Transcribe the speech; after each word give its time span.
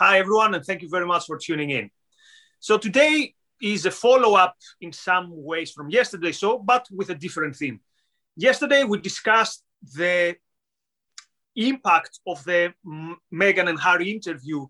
Hi, 0.00 0.20
everyone, 0.20 0.54
and 0.54 0.64
thank 0.64 0.82
you 0.82 0.88
very 0.88 1.06
much 1.06 1.26
for 1.26 1.36
tuning 1.36 1.70
in. 1.70 1.90
So, 2.60 2.78
today 2.78 3.34
is 3.60 3.84
a 3.84 3.90
follow 3.90 4.34
up 4.36 4.54
in 4.80 4.92
some 4.92 5.32
ways 5.32 5.72
from 5.72 5.90
yesterday's 5.90 6.38
show, 6.38 6.60
but 6.60 6.86
with 6.92 7.10
a 7.10 7.16
different 7.16 7.56
theme. 7.56 7.80
Yesterday, 8.36 8.84
we 8.84 9.00
discussed 9.00 9.64
the 9.96 10.36
impact 11.56 12.20
of 12.28 12.44
the 12.44 12.72
Meghan 13.34 13.68
and 13.68 13.80
Harry 13.80 14.12
interview 14.12 14.68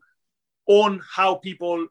on 0.67 1.03
how 1.15 1.35
people 1.35 1.89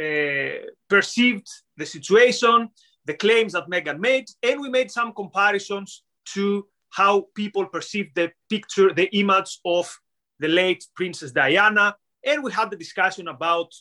uh, 0.00 0.64
perceived 0.88 1.48
the 1.76 1.84
situation, 1.84 2.70
the 3.04 3.12
claims 3.12 3.52
that 3.52 3.68
Meghan 3.68 3.98
made, 3.98 4.24
and 4.42 4.58
we 4.58 4.70
made 4.70 4.90
some 4.90 5.12
comparisons 5.12 6.02
to 6.32 6.66
how 6.88 7.26
people 7.34 7.66
perceived 7.66 8.14
the 8.14 8.32
picture, 8.48 8.90
the 8.94 9.14
image 9.14 9.58
of 9.66 9.94
the 10.38 10.48
late 10.48 10.86
Princess 10.96 11.30
Diana. 11.30 11.94
And 12.24 12.42
we 12.42 12.52
had 12.52 12.70
the 12.70 12.76
discussion 12.76 13.28
about 13.28 13.72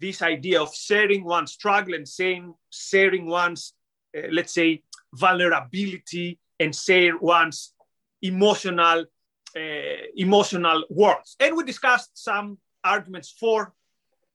this 0.00 0.22
idea 0.22 0.62
of 0.62 0.74
sharing 0.74 1.24
one's 1.24 1.52
struggle 1.52 1.94
and 1.94 2.06
saying, 2.06 2.54
sharing 2.70 3.26
one's, 3.26 3.74
uh, 4.16 4.28
let's 4.30 4.52
say, 4.52 4.82
vulnerability 5.14 6.38
and 6.60 6.74
share 6.74 7.16
one's 7.18 7.74
emotional, 8.22 9.04
uh, 9.56 10.02
emotional 10.16 10.84
words. 10.90 11.36
And 11.40 11.56
we 11.56 11.64
discussed 11.64 12.10
some 12.14 12.58
arguments 12.84 13.34
for 13.38 13.72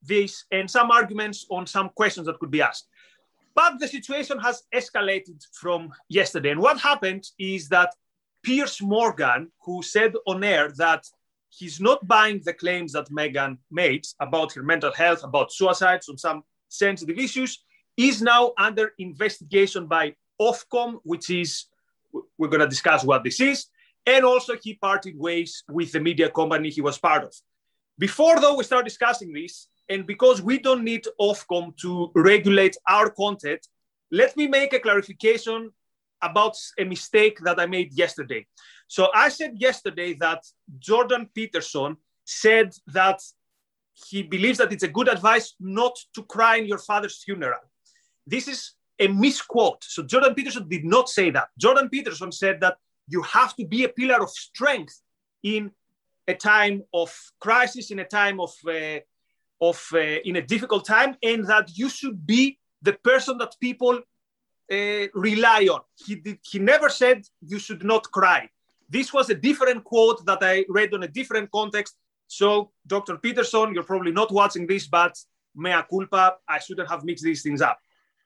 this 0.01 0.45
and 0.51 0.69
some 0.69 0.91
arguments 0.91 1.45
on 1.49 1.65
some 1.65 1.89
questions 1.95 2.27
that 2.27 2.39
could 2.39 2.51
be 2.51 2.61
asked. 2.61 2.87
But 3.55 3.79
the 3.79 3.87
situation 3.87 4.39
has 4.39 4.63
escalated 4.73 5.41
from 5.53 5.93
yesterday. 6.09 6.51
And 6.51 6.59
what 6.59 6.79
happened 6.79 7.25
is 7.37 7.69
that 7.69 7.93
Piers 8.41 8.81
Morgan, 8.81 9.51
who 9.63 9.81
said 9.83 10.13
on 10.27 10.43
air 10.43 10.71
that 10.77 11.05
he's 11.57 11.79
not 11.79 12.07
buying 12.07 12.41
the 12.43 12.53
claims 12.53 12.93
that 12.93 13.09
Meghan 13.09 13.57
made 13.69 14.05
about 14.19 14.53
her 14.53 14.63
mental 14.63 14.91
health, 14.91 15.23
about 15.23 15.51
suicides, 15.51 16.09
on 16.09 16.17
some 16.17 16.43
sensitive 16.69 17.17
issues, 17.17 17.63
is 17.97 18.21
now 18.21 18.53
under 18.57 18.93
investigation 18.97 19.87
by 19.87 20.15
Ofcom, 20.41 20.99
which 21.03 21.29
is, 21.29 21.65
we're 22.37 22.47
going 22.47 22.59
to 22.59 22.67
discuss 22.67 23.03
what 23.03 23.23
this 23.23 23.39
is. 23.39 23.67
And 24.05 24.25
also, 24.25 24.53
he 24.61 24.73
parted 24.73 25.17
ways 25.17 25.63
with 25.69 25.91
the 25.91 25.99
media 25.99 26.29
company 26.29 26.69
he 26.69 26.81
was 26.81 26.97
part 26.97 27.23
of. 27.23 27.33
Before, 27.97 28.39
though, 28.39 28.55
we 28.55 28.63
start 28.63 28.85
discussing 28.85 29.31
this, 29.31 29.67
and 29.89 30.07
because 30.07 30.41
we 30.41 30.57
don't 30.57 30.83
need 30.83 31.05
Ofcom 31.21 31.77
to 31.77 32.11
regulate 32.15 32.75
our 32.87 33.09
content, 33.09 33.65
let 34.11 34.35
me 34.35 34.47
make 34.47 34.73
a 34.73 34.79
clarification 34.79 35.71
about 36.21 36.57
a 36.79 36.83
mistake 36.83 37.37
that 37.43 37.59
I 37.59 37.65
made 37.65 37.93
yesterday. 37.93 38.45
So 38.95 39.09
I 39.11 39.29
said 39.29 39.53
yesterday 39.57 40.13
that 40.25 40.43
Jordan 40.77 41.27
Peterson 41.33 41.97
said 42.25 42.75
that 42.85 43.19
he 43.91 44.21
believes 44.21 44.59
that 44.59 44.71
it's 44.71 44.83
a 44.83 44.95
good 44.97 45.07
advice 45.07 45.55
not 45.59 45.95
to 46.13 46.21
cry 46.21 46.57
in 46.57 46.67
your 46.67 46.77
father's 46.77 47.23
funeral. 47.23 47.63
This 48.27 48.47
is 48.47 48.73
a 48.99 49.07
misquote. 49.07 49.83
So 49.83 50.03
Jordan 50.03 50.35
Peterson 50.35 50.69
did 50.69 50.85
not 50.85 51.09
say 51.09 51.31
that. 51.31 51.47
Jordan 51.57 51.89
Peterson 51.89 52.31
said 52.31 52.61
that 52.61 52.77
you 53.07 53.23
have 53.23 53.55
to 53.55 53.65
be 53.65 53.83
a 53.83 53.89
pillar 53.89 54.21
of 54.21 54.29
strength 54.29 55.01
in 55.41 55.71
a 56.27 56.35
time 56.35 56.83
of 56.93 57.09
crisis, 57.39 57.89
in 57.89 57.97
a 57.97 58.05
time 58.05 58.39
of, 58.39 58.53
uh, 58.67 58.99
of 59.59 59.83
uh, 59.93 60.19
in 60.29 60.35
a 60.35 60.45
difficult 60.53 60.85
time, 60.85 61.15
and 61.23 61.47
that 61.47 61.75
you 61.75 61.89
should 61.89 62.27
be 62.27 62.59
the 62.83 62.93
person 62.93 63.39
that 63.39 63.55
people 63.59 63.95
uh, 64.71 65.05
rely 65.15 65.61
on. 65.73 65.81
He, 66.05 66.13
did, 66.13 66.37
he 66.43 66.59
never 66.59 66.89
said 66.89 67.23
you 67.41 67.57
should 67.57 67.83
not 67.83 68.03
cry. 68.11 68.49
This 68.89 69.13
was 69.13 69.29
a 69.29 69.35
different 69.35 69.83
quote 69.83 70.25
that 70.25 70.39
I 70.41 70.65
read 70.69 70.93
on 70.93 71.03
a 71.03 71.07
different 71.07 71.51
context. 71.51 71.95
So, 72.27 72.71
Dr. 72.87 73.17
Peterson, 73.17 73.73
you're 73.73 73.83
probably 73.83 74.11
not 74.11 74.31
watching 74.31 74.67
this, 74.67 74.87
but 74.87 75.17
mea 75.55 75.81
culpa, 75.89 76.35
I 76.47 76.59
shouldn't 76.59 76.89
have 76.89 77.03
mixed 77.03 77.23
these 77.23 77.43
things 77.43 77.61
up. 77.61 77.77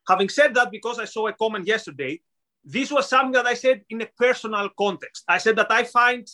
Having 0.07 0.29
said 0.29 0.53
that, 0.55 0.71
because 0.71 0.99
I 0.99 1.05
saw 1.05 1.27
a 1.27 1.33
comment 1.33 1.67
yesterday, 1.67 2.21
this 2.63 2.91
was 2.91 3.09
something 3.09 3.33
that 3.33 3.45
I 3.45 3.53
said 3.53 3.81
in 3.89 4.01
a 4.01 4.07
personal 4.17 4.69
context. 4.77 5.23
I 5.27 5.37
said 5.37 5.55
that 5.57 5.71
I 5.71 5.83
find 5.83 6.27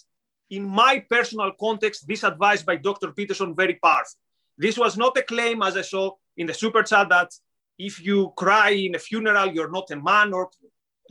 in 0.50 0.63
my 0.63 1.03
personal 1.09 1.51
context 1.59 2.07
this 2.07 2.23
advice 2.23 2.62
by 2.63 2.75
Dr. 2.75 3.12
Peterson 3.12 3.56
very 3.56 3.75
powerful. 3.75 4.19
This 4.57 4.78
was 4.78 4.97
not 4.97 5.17
a 5.17 5.23
claim, 5.23 5.63
as 5.63 5.78
I 5.78 5.81
saw 5.81 6.12
in 6.38 6.47
the 6.47 6.53
super 6.53 6.83
chat, 6.83 7.09
that 7.09 7.31
if 7.79 8.03
you 8.03 8.33
cry 8.38 8.69
in 8.69 8.95
a 8.95 9.00
funeral, 9.00 9.51
you're 9.51 9.72
not 9.72 9.89
a 9.91 9.95
man 9.95 10.33
or 10.33 10.50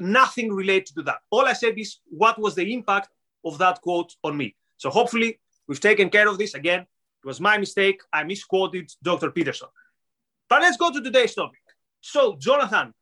nothing 0.03 0.53
related 0.53 0.95
to 0.97 1.03
that. 1.03 1.21
All 1.31 1.47
I 1.47 1.53
said 1.53 1.79
is 1.79 1.99
what 2.11 2.39
was 2.39 2.55
the 2.55 2.73
impact 2.73 3.09
of 3.45 3.59
that 3.59 3.81
quote 3.81 4.15
on 4.23 4.37
me. 4.37 4.55
So 4.77 4.91
hopefully 4.91 5.41
we've 5.67 5.81
taken 5.81 6.11
care 6.11 6.29
of 6.29 6.39
this. 6.39 6.55
Again, 6.55 6.81
it 6.81 7.27
was 7.27 7.41
my 7.41 7.59
mistake. 7.59 8.01
I 8.13 8.25
misquoted 8.25 8.91
Dr. 9.03 9.31
Peterson. 9.31 9.69
But 10.49 10.63
let's 10.63 10.77
go 10.77 10.93
to 10.93 11.01
today's 11.01 11.35
topic. 11.35 11.61
So, 12.01 12.37
Jonathan, 12.37 12.93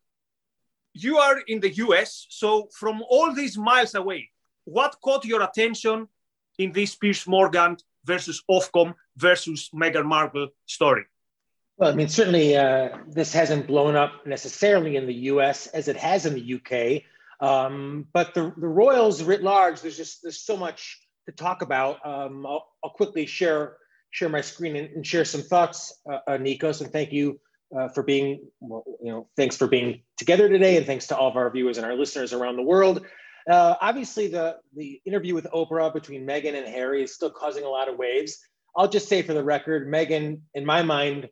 you 0.93 1.17
are 1.19 1.39
in 1.49 1.61
the 1.61 1.73
US. 1.87 2.27
So, 2.29 2.69
from 2.73 3.03
all 3.09 3.33
these 3.33 3.57
miles 3.57 3.95
away, 3.95 4.31
what 4.65 4.97
caught 5.03 5.25
your 5.25 5.43
attention 5.43 6.07
in 6.59 6.73
this 6.73 6.95
Piers 6.95 7.27
Morgan 7.27 7.77
versus 8.05 8.43
Ofcom 8.51 8.95
versus 9.17 9.71
Meghan 9.75 10.05
Markle 10.05 10.49
story? 10.67 11.07
Well, 11.81 11.91
I 11.91 11.95
mean, 11.95 12.09
certainly 12.09 12.59
uh, 12.59 12.91
this 13.09 13.33
hasn't 13.33 13.67
blown 13.67 13.97
up 13.97 14.27
necessarily 14.27 14.97
in 14.97 15.07
the 15.07 15.15
U.S. 15.15 15.67
as 15.69 15.89
it 15.89 15.97
has 15.97 16.27
in 16.27 16.35
the 16.35 16.41
U.K. 16.41 17.07
Um, 17.41 18.07
but 18.13 18.35
the, 18.35 18.53
the 18.59 18.69
Royals 18.69 19.23
writ 19.23 19.43
large, 19.43 19.81
there's 19.81 19.97
just 19.97 20.23
there's 20.23 20.39
so 20.39 20.59
much 20.59 21.01
to 21.25 21.33
talk 21.33 21.63
about. 21.63 22.05
Um, 22.05 22.45
I'll, 22.45 22.69
I'll, 22.85 22.91
quickly 22.91 23.25
share 23.25 23.79
share 24.11 24.29
my 24.29 24.43
screen 24.43 24.77
and, 24.77 24.91
and 24.91 25.07
share 25.07 25.25
some 25.25 25.41
thoughts, 25.41 25.99
uh, 26.07 26.19
uh, 26.27 26.33
Nikos, 26.33 26.83
and 26.83 26.93
thank 26.93 27.13
you 27.13 27.41
uh, 27.75 27.89
for 27.89 28.03
being 28.03 28.47
well, 28.61 28.85
you 29.03 29.11
know 29.11 29.27
thanks 29.39 29.57
for 29.57 29.67
being 29.67 30.03
together 30.19 30.51
today, 30.51 30.77
and 30.77 30.85
thanks 30.85 31.07
to 31.07 31.17
all 31.17 31.31
of 31.31 31.37
our 31.37 31.49
viewers 31.51 31.79
and 31.79 31.87
our 31.87 31.95
listeners 31.95 32.35
around 32.35 32.57
the 32.57 32.63
world. 32.63 33.07
Uh, 33.51 33.77
obviously, 33.81 34.29
the 34.29 34.59
the 34.77 35.01
interview 35.07 35.35
with 35.35 35.47
Oprah 35.47 35.95
between 35.95 36.27
Meghan 36.27 36.55
and 36.55 36.67
Harry 36.67 37.03
is 37.03 37.15
still 37.15 37.31
causing 37.31 37.65
a 37.65 37.71
lot 37.71 37.89
of 37.89 37.97
waves. 37.97 38.39
I'll 38.77 38.87
just 38.87 39.09
say 39.09 39.23
for 39.23 39.33
the 39.33 39.43
record, 39.43 39.89
Meghan, 39.89 40.41
in 40.53 40.67
my 40.67 40.83
mind 40.83 41.31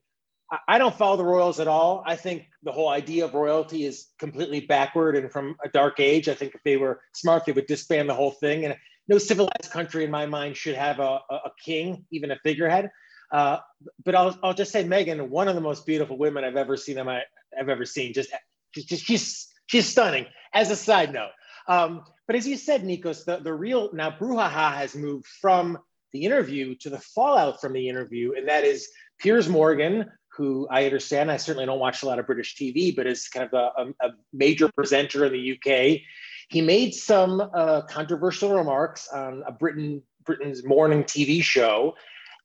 I 0.67 0.79
don't 0.79 0.95
follow 0.95 1.17
the 1.17 1.25
royals 1.25 1.61
at 1.61 1.69
all. 1.69 2.03
I 2.07 2.17
think 2.17 2.47
the 2.63 2.73
whole 2.73 2.89
idea 2.89 3.27
of 3.27 3.35
royalty 3.35 3.85
is 3.85 4.07
completely 4.19 4.61
backward 4.61 5.15
and 5.17 5.31
from 5.31 5.57
a 5.63 5.69
dark 5.69 6.01
age. 6.01 6.29
I 6.29 6.35
think 6.35 6.55
if 6.55 6.63
they 6.65 6.79
were 6.79 7.03
smart, 7.13 7.45
they 7.45 7.53
would 7.53 7.67
disband 7.67 8.09
the 8.09 8.15
whole 8.15 8.31
thing. 8.31 8.65
And 8.65 8.75
no 9.09 9.19
civilized 9.19 9.71
country, 9.71 10.05
in 10.05 10.11
my 10.11 10.25
mind, 10.25 10.57
should 10.57 10.75
have 10.75 11.01
a, 11.01 11.21
a 11.31 11.51
king, 11.63 12.07
even 12.11 12.31
a 12.31 12.39
figurehead. 12.43 12.91
Uh, 13.31 13.59
but 14.05 14.15
I'll, 14.15 14.39
I'll 14.43 14.55
just 14.55 14.73
say, 14.73 14.85
Meghan, 14.85 15.29
one 15.29 15.49
of 15.49 15.55
the 15.55 15.61
most 15.61 15.85
beautiful 15.85 16.17
women 16.17 16.45
I've 16.45 16.57
ever 16.57 16.79
seen. 16.79 16.97
My, 17.05 17.23
I've 17.59 17.69
ever 17.69 17.85
seen. 17.85 18.15
Just, 18.15 18.31
just 18.75 19.05
she's 19.05 19.49
she's 19.67 19.87
stunning. 19.87 20.27
As 20.55 20.71
a 20.71 20.77
side 20.77 21.13
note, 21.13 21.33
um, 21.69 22.05
but 22.27 22.37
as 22.37 22.49
you 22.49 22.57
said, 22.57 22.83
Nikos, 22.83 23.25
the, 23.27 23.37
the 23.37 23.53
real 23.53 23.91
now 23.93 24.11
brouhaha 24.11 24.73
has 24.73 24.95
moved 24.95 25.27
from 25.27 25.79
the 26.13 26.25
interview 26.25 26.75
to 26.77 26.89
the 26.89 26.99
fallout 26.99 27.61
from 27.61 27.75
the 27.75 27.87
interview, 27.87 28.33
and 28.35 28.49
that 28.49 28.65
is 28.65 28.89
Piers 29.19 29.49
Morgan, 29.49 30.11
who 30.39 30.69
I 30.71 30.85
understand, 30.85 31.33
I 31.33 31.37
certainly 31.37 31.67
don't 31.67 31.81
watch 31.81 32.03
a 32.03 32.07
lot 32.07 32.21
of 32.21 32.27
British 32.27 32.55
TV, 32.55 32.95
but 32.95 33.09
is 33.09 33.29
kind 33.29 33.51
of 33.53 33.53
a, 33.53 34.07
a 34.07 34.11
major 34.33 34.71
presenter 34.73 35.25
in 35.25 35.33
the 35.33 35.53
UK. 35.53 36.03
He 36.49 36.63
made 36.63 36.95
some 36.95 37.41
uh, 37.41 37.83
controversial 37.83 38.55
remarks 38.55 39.09
on 39.09 39.43
a 39.47 39.53
Britain 39.53 40.03
Britain's 40.25 40.65
morning 40.65 41.03
TV 41.03 41.43
show, 41.43 41.97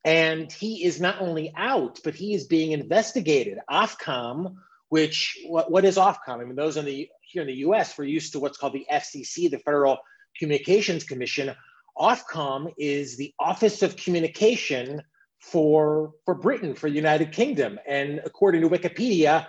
and 0.04 0.52
he 0.52 0.84
is 0.84 1.00
not 1.00 1.22
only 1.22 1.54
out, 1.56 2.00
but 2.04 2.16
he 2.16 2.34
is 2.34 2.46
being 2.48 2.72
investigated. 2.72 3.60
Ofcom, 3.70 4.56
which 4.90 5.38
what, 5.48 5.72
what 5.72 5.86
is 5.86 5.98
Ofcom? 5.98 6.42
I 6.42 6.44
mean, 6.46 6.56
those 6.56 6.78
in 6.78 6.86
the 6.86 7.08
here 7.22 7.44
in 7.44 7.48
the 7.48 7.62
U.S. 7.68 7.96
we're 7.96 8.06
used 8.06 8.34
to 8.34 8.40
what's 8.40 8.58
called 8.58 8.74
the 8.74 8.88
FCC, 8.92 9.52
the 9.52 9.60
Federal 9.60 10.00
Communications 10.40 11.04
Commission. 11.04 11.54
Ofcom 11.96 12.74
is 12.76 13.18
the 13.18 13.36
Office 13.40 13.84
of 13.84 13.96
Communication 13.96 15.04
for, 15.52 16.14
for 16.26 16.36
Britain, 16.36 16.74
for 16.74 16.90
the 16.90 16.96
United 16.96 17.32
Kingdom. 17.32 17.78
And 17.88 18.22
according 18.26 18.62
to 18.62 18.70
Wikipedia, 18.70 19.46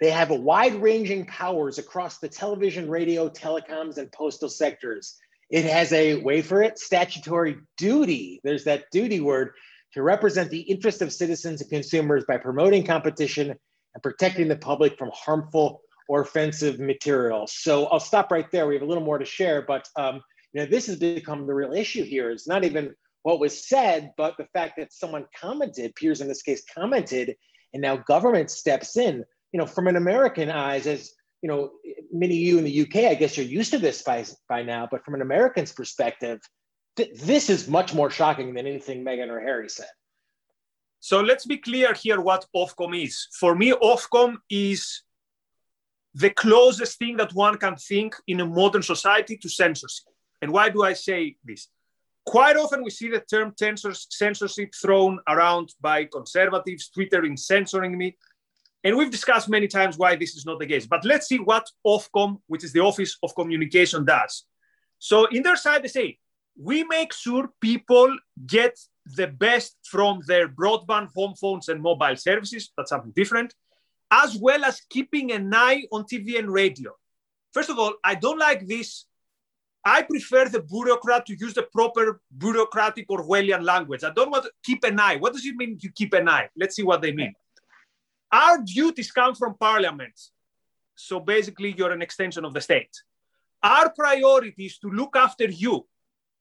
they 0.00 0.10
have 0.10 0.30
a 0.30 0.34
wide 0.34 0.74
ranging 0.74 1.26
powers 1.26 1.78
across 1.78 2.18
the 2.18 2.28
television, 2.28 2.90
radio, 2.90 3.28
telecoms, 3.28 3.98
and 3.98 4.10
postal 4.12 4.48
sectors. 4.48 5.16
It 5.50 5.64
has 5.64 5.92
a, 5.92 6.16
wait 6.16 6.46
for 6.46 6.62
it, 6.62 6.78
statutory 6.78 7.58
duty. 7.76 8.40
There's 8.44 8.64
that 8.64 8.84
duty 8.90 9.20
word 9.20 9.52
to 9.92 10.02
represent 10.02 10.50
the 10.50 10.60
interest 10.60 11.02
of 11.02 11.12
citizens 11.12 11.60
and 11.60 11.70
consumers 11.70 12.24
by 12.26 12.38
promoting 12.38 12.84
competition 12.84 13.50
and 13.50 14.02
protecting 14.02 14.48
the 14.48 14.56
public 14.56 14.98
from 14.98 15.10
harmful 15.14 15.82
or 16.08 16.22
offensive 16.22 16.80
material. 16.80 17.46
So 17.46 17.86
I'll 17.86 18.00
stop 18.00 18.32
right 18.32 18.50
there. 18.50 18.66
We 18.66 18.74
have 18.74 18.82
a 18.82 18.86
little 18.86 19.04
more 19.04 19.18
to 19.18 19.24
share, 19.24 19.62
but 19.62 19.88
um, 19.96 20.22
you 20.52 20.60
know, 20.62 20.66
this 20.66 20.86
has 20.86 20.96
become 20.96 21.46
the 21.46 21.54
real 21.54 21.72
issue 21.72 22.04
here. 22.04 22.30
It's 22.30 22.48
not 22.48 22.64
even 22.64 22.94
what 23.26 23.40
was 23.40 23.66
said, 23.66 24.12
but 24.16 24.36
the 24.36 24.46
fact 24.52 24.74
that 24.78 24.92
someone 24.92 25.26
commented, 25.36 25.96
Piers 25.96 26.20
in 26.20 26.28
this 26.28 26.42
case 26.42 26.62
commented, 26.72 27.34
and 27.74 27.82
now 27.82 27.96
government 27.96 28.52
steps 28.52 28.96
in, 28.96 29.24
you 29.50 29.58
know, 29.58 29.66
from 29.66 29.88
an 29.88 29.96
American 29.96 30.48
eyes, 30.48 30.86
as 30.86 31.12
you 31.42 31.48
know, 31.48 31.72
many 32.12 32.36
of 32.36 32.40
you 32.40 32.58
in 32.58 32.62
the 32.62 32.82
UK, 32.82 33.10
I 33.10 33.16
guess 33.16 33.36
you're 33.36 33.44
used 33.44 33.72
to 33.72 33.78
this 33.78 34.00
by, 34.02 34.24
by 34.48 34.62
now, 34.62 34.86
but 34.88 35.04
from 35.04 35.14
an 35.14 35.22
American's 35.22 35.72
perspective, 35.72 36.38
th- 36.94 37.18
this 37.20 37.50
is 37.50 37.66
much 37.66 37.92
more 37.92 38.10
shocking 38.10 38.54
than 38.54 38.64
anything 38.64 39.04
Meghan 39.04 39.28
or 39.28 39.40
Harry 39.40 39.68
said. 39.70 39.90
So 41.00 41.20
let's 41.20 41.46
be 41.46 41.56
clear 41.56 41.94
here 41.94 42.20
what 42.20 42.46
Ofcom 42.54 42.96
is. 42.96 43.26
For 43.40 43.56
me, 43.56 43.72
Ofcom 43.72 44.36
is 44.48 45.02
the 46.14 46.30
closest 46.30 47.00
thing 47.00 47.16
that 47.16 47.34
one 47.34 47.58
can 47.58 47.74
think 47.74 48.14
in 48.28 48.38
a 48.38 48.46
modern 48.46 48.84
society 48.84 49.36
to 49.38 49.48
censorship. 49.48 50.14
And 50.40 50.52
why 50.52 50.68
do 50.68 50.84
I 50.84 50.92
say 50.92 51.34
this? 51.44 51.66
Quite 52.26 52.56
often 52.56 52.82
we 52.82 52.90
see 52.90 53.08
the 53.08 53.20
term 53.20 53.54
censorship 53.56 54.74
thrown 54.74 55.20
around 55.28 55.72
by 55.80 56.04
conservatives, 56.04 56.88
twittering, 56.88 57.36
censoring 57.36 57.96
me. 57.96 58.16
And 58.82 58.96
we've 58.96 59.10
discussed 59.10 59.48
many 59.48 59.68
times 59.68 59.96
why 59.96 60.16
this 60.16 60.34
is 60.34 60.44
not 60.44 60.58
the 60.58 60.66
case. 60.66 60.86
But 60.86 61.04
let's 61.04 61.28
see 61.28 61.38
what 61.38 61.70
Ofcom, 61.86 62.40
which 62.46 62.64
is 62.64 62.72
the 62.72 62.80
Office 62.80 63.16
of 63.22 63.34
Communication, 63.34 64.04
does. 64.04 64.44
So 64.98 65.26
in 65.26 65.42
their 65.42 65.56
side, 65.56 65.84
they 65.84 65.88
say, 65.88 66.18
we 66.60 66.84
make 66.84 67.12
sure 67.12 67.50
people 67.60 68.16
get 68.46 68.78
the 69.16 69.28
best 69.28 69.76
from 69.84 70.20
their 70.26 70.48
broadband, 70.48 71.08
home 71.14 71.34
phones, 71.40 71.68
and 71.68 71.80
mobile 71.80 72.16
services. 72.16 72.72
That's 72.76 72.90
something 72.90 73.12
different 73.14 73.54
as 74.10 74.36
well 74.36 74.64
as 74.64 74.80
keeping 74.88 75.32
an 75.32 75.52
eye 75.52 75.84
on 75.92 76.04
TV 76.04 76.38
and 76.38 76.50
radio. 76.50 76.92
First 77.52 77.70
of 77.70 77.78
all, 77.78 77.94
I 78.04 78.14
don't 78.14 78.38
like 78.38 78.66
this. 78.66 79.06
I 79.86 80.02
prefer 80.02 80.48
the 80.48 80.62
bureaucrat 80.62 81.26
to 81.26 81.36
use 81.38 81.54
the 81.54 81.62
proper 81.62 82.20
bureaucratic 82.36 83.06
Orwellian 83.08 83.62
language. 83.62 84.02
I 84.02 84.10
don't 84.10 84.32
want 84.32 84.42
to 84.42 84.50
keep 84.64 84.82
an 84.82 84.98
eye. 84.98 85.14
What 85.14 85.32
does 85.32 85.46
it 85.46 85.54
mean 85.54 85.78
to 85.78 85.88
keep 85.90 86.12
an 86.12 86.28
eye? 86.28 86.48
Let's 86.56 86.74
see 86.74 86.82
what 86.82 87.02
they 87.02 87.12
mean. 87.12 87.32
Our 88.32 88.58
duties 88.64 89.12
come 89.12 89.36
from 89.36 89.54
parliament. 89.54 90.20
So 90.96 91.20
basically, 91.20 91.72
you're 91.78 91.92
an 91.92 92.02
extension 92.02 92.44
of 92.44 92.52
the 92.52 92.60
state. 92.60 92.90
Our 93.62 93.90
priority 93.90 94.64
is 94.64 94.78
to 94.78 94.88
look 94.90 95.14
after 95.14 95.44
you. 95.44 95.86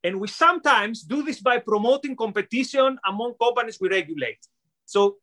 And 0.03 0.19
we 0.19 0.27
sometimes 0.27 1.03
do 1.03 1.21
this 1.21 1.39
by 1.39 1.59
promoting 1.59 2.15
competition 2.15 2.98
among 3.07 3.36
companies 3.39 3.77
we 3.80 3.89
regulate. 3.89 4.39
So, 4.88 5.18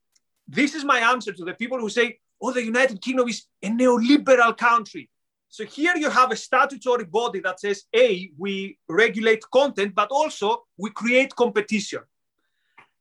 this 0.46 0.76
is 0.76 0.84
my 0.84 1.00
answer 1.12 1.32
to 1.32 1.44
the 1.44 1.54
people 1.54 1.78
who 1.80 1.88
say, 1.88 2.18
oh, 2.40 2.52
the 2.52 2.64
United 2.64 3.00
Kingdom 3.00 3.28
is 3.28 3.46
a 3.62 3.68
neoliberal 3.68 4.56
country. 4.56 5.08
So 5.52 5.66
here 5.66 5.94
you 5.96 6.08
have 6.08 6.32
a 6.32 6.36
statutory 6.36 7.04
body 7.04 7.40
that 7.40 7.60
says, 7.60 7.84
A, 7.94 8.32
we 8.38 8.78
regulate 8.88 9.42
content, 9.50 9.94
but 9.94 10.08
also 10.10 10.64
we 10.78 10.88
create 10.88 11.36
competition. 11.36 12.00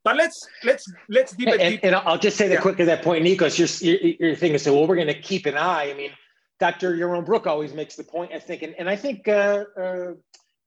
But 0.04 0.18
let's 0.18 0.46
let's 0.66 0.92
let's 1.08 1.32
deep 1.32 1.48
and, 1.48 1.80
and, 1.82 1.96
I'll 1.96 2.18
just 2.18 2.36
say 2.36 2.50
that 2.50 2.56
yeah. 2.56 2.62
quick 2.62 2.82
at 2.82 2.88
that 2.88 3.04
point, 3.04 3.24
Nikos. 3.24 3.58
Your, 3.58 3.70
your, 3.90 4.16
your 4.20 4.36
thing 4.36 4.52
is 4.52 4.64
so 4.64 4.74
well, 4.74 4.86
we're 4.86 4.96
going 4.96 5.08
to 5.08 5.22
keep 5.22 5.46
an 5.46 5.56
eye. 5.56 5.92
I 5.92 5.94
mean, 5.94 6.12
Dr. 6.60 6.94
Yaron 6.94 7.26
Brook 7.26 7.48
always 7.48 7.74
makes 7.74 7.96
the 7.96 8.04
point, 8.04 8.34
I 8.34 8.40
think, 8.40 8.64
and, 8.64 8.76
and 8.78 8.90
I 8.90 8.98
think 8.98 9.30
uh, 9.30 9.64
uh, 9.80 10.12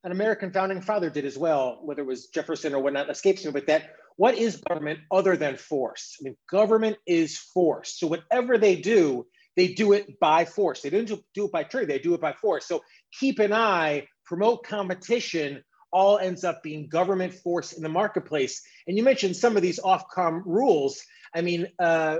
an 0.04 0.12
American 0.12 0.52
founding 0.52 0.80
father 0.80 1.10
did 1.10 1.26
as 1.26 1.36
well, 1.36 1.80
whether 1.82 2.00
it 2.00 2.06
was 2.06 2.28
Jefferson 2.28 2.72
or 2.74 2.78
whatnot, 2.78 3.10
escapes 3.10 3.44
me, 3.44 3.50
but 3.50 3.66
that 3.66 3.90
what 4.16 4.38
is 4.38 4.56
government 4.56 5.00
other 5.10 5.36
than 5.36 5.56
force? 5.56 6.16
I 6.18 6.24
mean, 6.24 6.36
government 6.50 6.96
is 7.06 7.36
force. 7.36 7.98
So 7.98 8.06
whatever 8.06 8.56
they 8.56 8.76
do, 8.76 9.26
they 9.56 9.68
do 9.68 9.92
it 9.92 10.18
by 10.20 10.44
force. 10.44 10.82
They 10.82 10.90
didn't 10.90 11.20
do 11.34 11.44
it 11.46 11.52
by 11.52 11.64
trade, 11.64 11.88
they 11.88 11.98
do 11.98 12.14
it 12.14 12.20
by 12.20 12.32
force. 12.32 12.66
So 12.66 12.82
keep 13.18 13.38
an 13.38 13.52
eye, 13.52 14.06
promote 14.24 14.64
competition, 14.64 15.62
all 15.92 16.18
ends 16.18 16.42
up 16.42 16.62
being 16.62 16.88
government 16.88 17.32
force 17.32 17.72
in 17.72 17.82
the 17.82 17.88
marketplace. 17.88 18.62
And 18.86 18.96
you 18.96 19.04
mentioned 19.04 19.36
some 19.36 19.56
of 19.56 19.62
these 19.62 19.78
Ofcom 19.78 20.42
rules. 20.44 21.00
I 21.32 21.40
mean, 21.40 21.68
uh, 21.78 22.18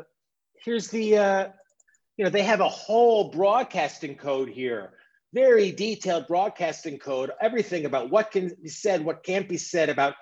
here's 0.64 0.88
the, 0.88 1.18
uh, 1.18 1.48
you 2.16 2.24
know, 2.24 2.30
they 2.30 2.44
have 2.44 2.60
a 2.60 2.68
whole 2.68 3.30
broadcasting 3.30 4.14
code 4.14 4.48
here, 4.48 4.92
very 5.32 5.72
detailed 5.72 6.28
broadcasting 6.28 6.98
code, 6.98 7.32
everything 7.40 7.84
about 7.84 8.10
what 8.10 8.30
can 8.30 8.52
be 8.62 8.68
said, 8.68 9.04
what 9.04 9.24
can't 9.24 9.48
be 9.48 9.56
said 9.56 9.88
about 9.88 10.14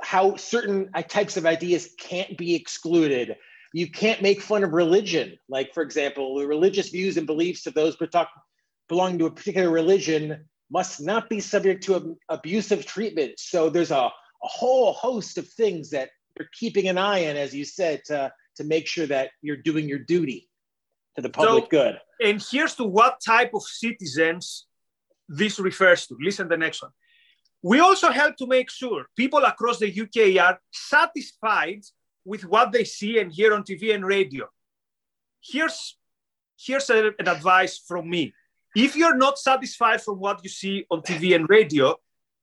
how 0.00 0.36
certain 0.36 0.90
types 1.08 1.36
of 1.36 1.44
ideas 1.44 1.90
can't 1.98 2.38
be 2.38 2.54
excluded. 2.54 3.36
You 3.76 3.90
can't 3.90 4.22
make 4.22 4.40
fun 4.40 4.64
of 4.64 4.72
religion. 4.72 5.38
Like, 5.50 5.74
for 5.74 5.82
example, 5.82 6.38
the 6.38 6.46
religious 6.46 6.88
views 6.88 7.18
and 7.18 7.26
beliefs 7.26 7.66
of 7.66 7.74
those 7.74 7.94
belonging 8.88 9.18
to 9.18 9.26
a 9.26 9.30
particular 9.30 9.68
religion 9.68 10.46
must 10.70 11.02
not 11.02 11.28
be 11.28 11.40
subject 11.40 11.84
to 11.84 12.16
abusive 12.30 12.86
treatment. 12.86 13.34
So 13.36 13.68
there's 13.68 13.90
a, 13.90 13.96
a 13.96 14.12
whole 14.40 14.94
host 14.94 15.36
of 15.36 15.46
things 15.46 15.90
that 15.90 16.08
you're 16.38 16.48
keeping 16.58 16.88
an 16.88 16.96
eye 16.96 17.28
on, 17.28 17.36
as 17.36 17.54
you 17.54 17.66
said, 17.66 18.00
to, 18.06 18.32
to 18.56 18.64
make 18.64 18.86
sure 18.86 19.06
that 19.08 19.32
you're 19.42 19.58
doing 19.58 19.86
your 19.86 19.98
duty 19.98 20.48
to 21.16 21.20
the 21.20 21.28
public 21.28 21.64
so, 21.64 21.68
good. 21.68 22.00
And 22.24 22.42
here's 22.50 22.76
to 22.76 22.84
what 22.84 23.20
type 23.20 23.50
of 23.52 23.62
citizens 23.62 24.64
this 25.28 25.58
refers 25.58 26.06
to. 26.06 26.16
Listen 26.18 26.46
to 26.46 26.54
the 26.54 26.56
next 26.56 26.80
one. 26.80 26.92
We 27.62 27.80
also 27.80 28.10
help 28.10 28.36
to 28.38 28.46
make 28.46 28.70
sure 28.70 29.04
people 29.18 29.40
across 29.40 29.80
the 29.80 30.00
UK 30.00 30.42
are 30.42 30.58
satisfied 30.72 31.82
with 32.26 32.44
what 32.44 32.72
they 32.72 32.84
see 32.84 33.18
and 33.18 33.32
hear 33.32 33.54
on 33.54 33.62
TV 33.62 33.94
and 33.94 34.04
radio. 34.04 34.46
Here's, 35.40 35.96
here's 36.58 36.90
a, 36.90 37.12
an 37.18 37.28
advice 37.28 37.78
from 37.78 38.10
me. 38.10 38.34
If 38.74 38.96
you're 38.96 39.16
not 39.16 39.38
satisfied 39.38 40.02
from 40.02 40.18
what 40.18 40.42
you 40.42 40.50
see 40.50 40.84
on 40.90 41.00
TV 41.00 41.34
and 41.34 41.48
radio, 41.48 41.96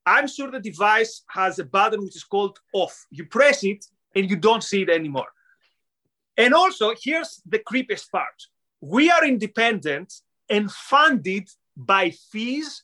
I'm 0.05 0.27
sure 0.27 0.49
the 0.49 0.59
device 0.59 1.23
has 1.29 1.59
a 1.59 1.65
button 1.65 2.03
which 2.03 2.15
is 2.15 2.23
called 2.23 2.57
off. 2.73 3.05
You 3.11 3.25
press 3.25 3.63
it 3.63 3.85
and 4.15 4.29
you 4.29 4.35
don't 4.37 4.63
see 4.63 4.81
it 4.81 4.89
anymore. 4.89 5.27
And 6.37 6.53
also, 6.53 6.93
here's 6.99 7.41
the 7.45 7.59
creepiest 7.59 8.09
part 8.09 8.47
we 8.81 9.11
are 9.11 9.25
independent 9.25 10.13
and 10.49 10.71
funded 10.71 11.47
by 11.77 12.09
fees 12.31 12.83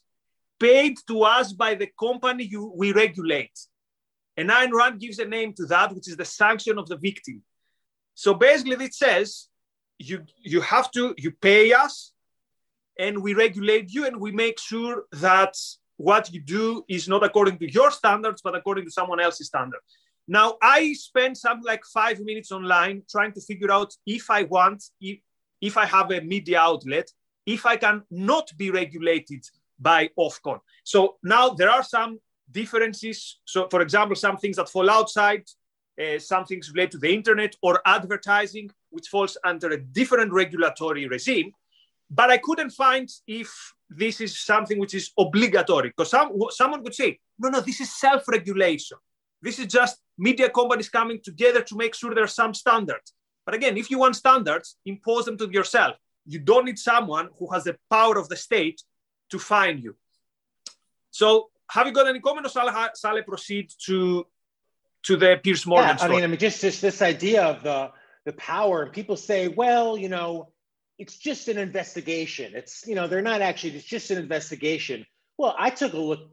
paid 0.60 0.98
to 1.08 1.24
us 1.24 1.54
by 1.54 1.76
the 1.76 1.90
company 2.00 2.44
you, 2.44 2.72
we 2.76 2.92
regulate. 2.94 3.58
And 4.40 4.50
Ayn 4.50 4.72
Rand 4.72 5.02
gives 5.02 5.20
a 5.20 5.26
name 5.26 5.52
to 5.56 5.66
that, 5.66 5.94
which 5.94 6.08
is 6.08 6.16
the 6.16 6.24
sanction 6.24 6.78
of 6.78 6.88
the 6.88 6.96
victim. 6.96 7.44
So 8.14 8.34
basically, 8.34 8.86
it 8.86 8.94
says 8.94 9.50
you, 9.98 10.24
you 10.42 10.62
have 10.62 10.90
to, 10.92 11.14
you 11.18 11.32
pay 11.32 11.74
us 11.74 12.14
and 12.98 13.22
we 13.22 13.34
regulate 13.34 13.94
you 13.94 14.06
and 14.06 14.16
we 14.16 14.32
make 14.32 14.58
sure 14.58 15.04
that 15.12 15.56
what 15.98 16.32
you 16.34 16.40
do 16.40 16.86
is 16.88 17.10
not 17.10 17.22
according 17.22 17.58
to 17.60 17.70
your 17.70 17.92
standards, 17.92 18.42
but 18.42 18.56
according 18.56 18.86
to 18.86 18.92
someone 18.92 19.20
else's 19.20 19.48
standard. 19.48 19.82
Now, 20.26 20.56
I 20.62 20.94
spent 20.94 21.36
something 21.36 21.66
like 21.66 21.84
five 21.84 22.22
minutes 22.22 22.54
online 22.54 23.04
trying 23.10 23.34
to 23.34 23.42
figure 23.42 23.72
out 23.72 23.94
if 24.06 24.32
I 24.32 24.44
want, 24.44 24.86
if, 25.02 25.20
if 25.60 25.76
I 25.76 25.86
have 25.86 26.12
a 26.12 26.22
media 26.22 26.62
outlet, 26.62 27.12
if 27.46 27.66
I 27.66 27.76
can 27.76 28.04
not 28.10 28.54
be 28.56 28.72
regulated 28.72 29.44
by 29.78 30.12
Ofcom. 30.18 30.60
So 30.86 31.18
now 31.24 31.50
there 31.50 31.70
are 31.70 31.84
some 31.84 32.20
differences. 32.52 33.40
So, 33.46 33.68
for 33.70 33.82
example, 33.82 34.16
some 34.16 34.38
things 34.38 34.58
that 34.58 34.70
fall 34.70 34.90
outside, 34.90 35.44
uh, 36.02 36.20
some 36.20 36.46
things 36.46 36.72
related 36.72 36.92
to 36.92 36.98
the 37.00 37.14
internet 37.14 37.56
or 37.62 37.82
advertising, 37.86 38.72
which 38.90 39.08
falls 39.08 39.38
under 39.44 39.70
a 39.70 39.80
different 39.80 40.32
regulatory 40.32 41.08
regime. 41.08 41.52
But 42.10 42.32
I 42.32 42.38
couldn't 42.38 42.72
find 42.72 43.08
if 43.28 43.74
this 43.90 44.22
is 44.22 44.40
something 44.40 44.80
which 44.80 44.94
is 44.94 45.12
obligatory, 45.18 45.90
because 45.90 46.10
some, 46.10 46.32
someone 46.50 46.84
would 46.84 46.96
say, 46.96 47.20
no, 47.38 47.50
no, 47.50 47.62
this 47.62 47.82
is 47.82 47.94
self 48.00 48.28
regulation. 48.28 48.98
This 49.42 49.60
is 49.60 49.68
just 49.68 49.98
media 50.18 50.50
companies 50.50 50.90
coming 50.90 51.20
together 51.24 51.62
to 51.62 51.76
make 51.78 51.96
sure 51.96 52.14
there 52.14 52.24
are 52.24 52.28
some 52.28 52.54
standards. 52.54 53.14
But 53.46 53.56
again, 53.56 53.78
if 53.78 53.90
you 53.90 54.00
want 54.00 54.16
standards, 54.16 54.78
impose 54.86 55.26
them 55.26 55.38
to 55.38 55.50
yourself. 55.50 55.96
You 56.26 56.40
don't 56.40 56.66
need 56.66 56.78
someone 56.78 57.30
who 57.38 57.52
has 57.52 57.64
the 57.64 57.78
power 57.90 58.18
of 58.18 58.28
the 58.30 58.36
state 58.36 58.82
to 59.32 59.40
find 59.40 59.82
you. 59.82 59.96
So 61.12 61.50
have 61.70 61.88
you 61.88 61.94
got 61.94 62.08
any 62.08 62.20
comment 62.20 62.46
or 62.46 62.50
shall 62.50 62.68
I, 62.70 62.90
shall 63.00 63.18
I 63.18 63.22
proceed 63.22 63.72
to 63.86 64.26
to 65.04 65.16
the 65.16 65.40
Piers 65.42 65.66
Morgan 65.66 65.90
yeah, 65.90 65.96
story? 65.96 66.12
I 66.12 66.16
mean, 66.16 66.24
I 66.24 66.28
mean, 66.28 66.40
just, 66.40 66.62
just 66.62 66.82
this 66.82 67.02
idea 67.02 67.44
of 67.44 67.64
the 67.64 67.92
the 68.26 68.34
power, 68.34 68.84
and 68.84 68.92
people 68.92 69.16
say, 69.16 69.48
well, 69.48 69.98
you 69.98 70.10
know, 70.10 70.50
it's 70.98 71.18
just 71.18 71.48
an 71.48 71.58
investigation. 71.58 72.52
It's 72.54 72.86
you 72.86 72.96
know, 72.96 73.08
they're 73.08 73.22
not 73.22 73.42
actually. 73.42 73.76
It's 73.76 73.86
just 73.86 74.12
an 74.12 74.18
investigation. 74.18 75.06
Well, 75.38 75.56
I 75.58 75.70
took 75.70 75.94
a 75.94 75.98
look 75.98 76.32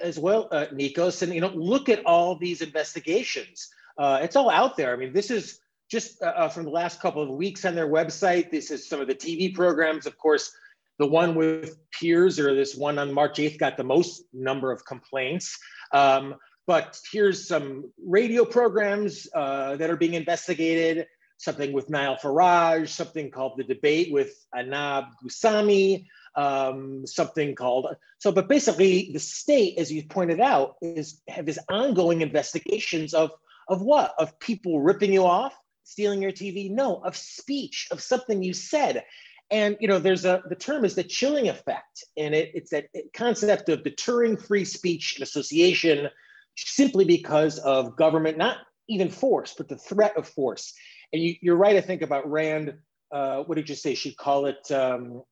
as 0.00 0.18
well, 0.18 0.48
uh, 0.50 0.66
Nikos, 0.72 1.22
and 1.22 1.32
you 1.32 1.40
know, 1.40 1.52
look 1.54 1.88
at 1.88 2.04
all 2.04 2.36
these 2.36 2.62
investigations. 2.62 3.68
Uh, 3.98 4.20
it's 4.22 4.34
all 4.34 4.50
out 4.50 4.76
there. 4.76 4.92
I 4.92 4.96
mean, 4.96 5.12
this 5.12 5.30
is 5.30 5.60
just 5.88 6.22
uh, 6.22 6.26
uh 6.26 6.48
from 6.48 6.64
the 6.64 6.70
last 6.70 7.00
couple 7.00 7.22
of 7.22 7.28
weeks 7.28 7.64
on 7.64 7.74
their 7.74 7.88
website. 7.88 8.50
This 8.50 8.70
is 8.70 8.88
some 8.88 9.00
of 9.00 9.06
the 9.06 9.14
TV 9.14 9.54
programs, 9.54 10.06
of 10.06 10.16
course. 10.18 10.52
The 11.00 11.06
one 11.06 11.34
with 11.34 11.78
Piers 11.90 12.38
or 12.38 12.54
this 12.54 12.76
one 12.76 12.98
on 12.98 13.10
March 13.10 13.38
8th 13.38 13.58
got 13.58 13.78
the 13.78 13.84
most 13.84 14.24
number 14.34 14.70
of 14.70 14.84
complaints. 14.84 15.58
Um, 15.94 16.34
but 16.66 17.00
here's 17.10 17.48
some 17.48 17.90
radio 17.98 18.44
programs 18.44 19.26
uh, 19.34 19.76
that 19.76 19.88
are 19.88 19.96
being 19.96 20.14
investigated 20.14 21.06
something 21.38 21.72
with 21.72 21.88
Nigel 21.88 22.16
Farage, 22.16 22.90
something 22.90 23.30
called 23.30 23.54
The 23.56 23.64
Debate 23.64 24.12
with 24.12 24.34
Anab 24.54 25.06
Gusami, 25.24 26.04
um, 26.36 27.06
something 27.06 27.54
called 27.54 27.86
so. 28.18 28.30
But 28.30 28.46
basically, 28.46 29.10
the 29.14 29.18
state, 29.18 29.78
as 29.78 29.90
you 29.90 30.04
pointed 30.04 30.38
out, 30.38 30.76
is 30.82 31.22
have 31.28 31.46
this 31.46 31.58
ongoing 31.70 32.20
investigations 32.20 33.14
of 33.14 33.30
of 33.68 33.80
what 33.80 34.12
of 34.18 34.38
people 34.38 34.80
ripping 34.82 35.14
you 35.14 35.24
off, 35.24 35.56
stealing 35.84 36.20
your 36.20 36.30
TV. 36.30 36.70
No, 36.70 36.96
of 36.96 37.16
speech, 37.16 37.88
of 37.90 38.02
something 38.02 38.42
you 38.42 38.52
said, 38.52 39.02
and 39.50 39.76
you 39.80 39.88
know 39.88 39.98
there's 39.98 40.24
a 40.24 40.42
the 40.48 40.54
term 40.54 40.84
is 40.84 40.94
the 40.94 41.04
chilling 41.04 41.48
effect 41.48 42.04
and 42.16 42.34
it, 42.34 42.50
it's 42.54 42.70
that 42.70 42.86
concept 43.14 43.68
of 43.68 43.82
deterring 43.82 44.36
free 44.36 44.64
speech 44.64 45.16
and 45.16 45.22
association 45.22 46.08
simply 46.56 47.04
because 47.04 47.58
of 47.58 47.96
government 47.96 48.36
not 48.36 48.58
even 48.90 49.08
force, 49.08 49.54
but 49.56 49.68
the 49.68 49.76
threat 49.76 50.16
of 50.16 50.28
force. 50.28 50.74
And 51.12 51.22
you, 51.22 51.52
are 51.52 51.56
right, 51.56 51.76
I 51.76 51.80
think, 51.80 52.02
about 52.02 52.28
Rand. 52.30 52.74
Uh, 53.10 53.42
what 53.44 53.54
did 53.54 53.68
you 53.68 53.74
say? 53.74 53.94
She'd 53.94 54.16
call 54.16 54.46
it 54.46 54.70
um, 54.70 55.22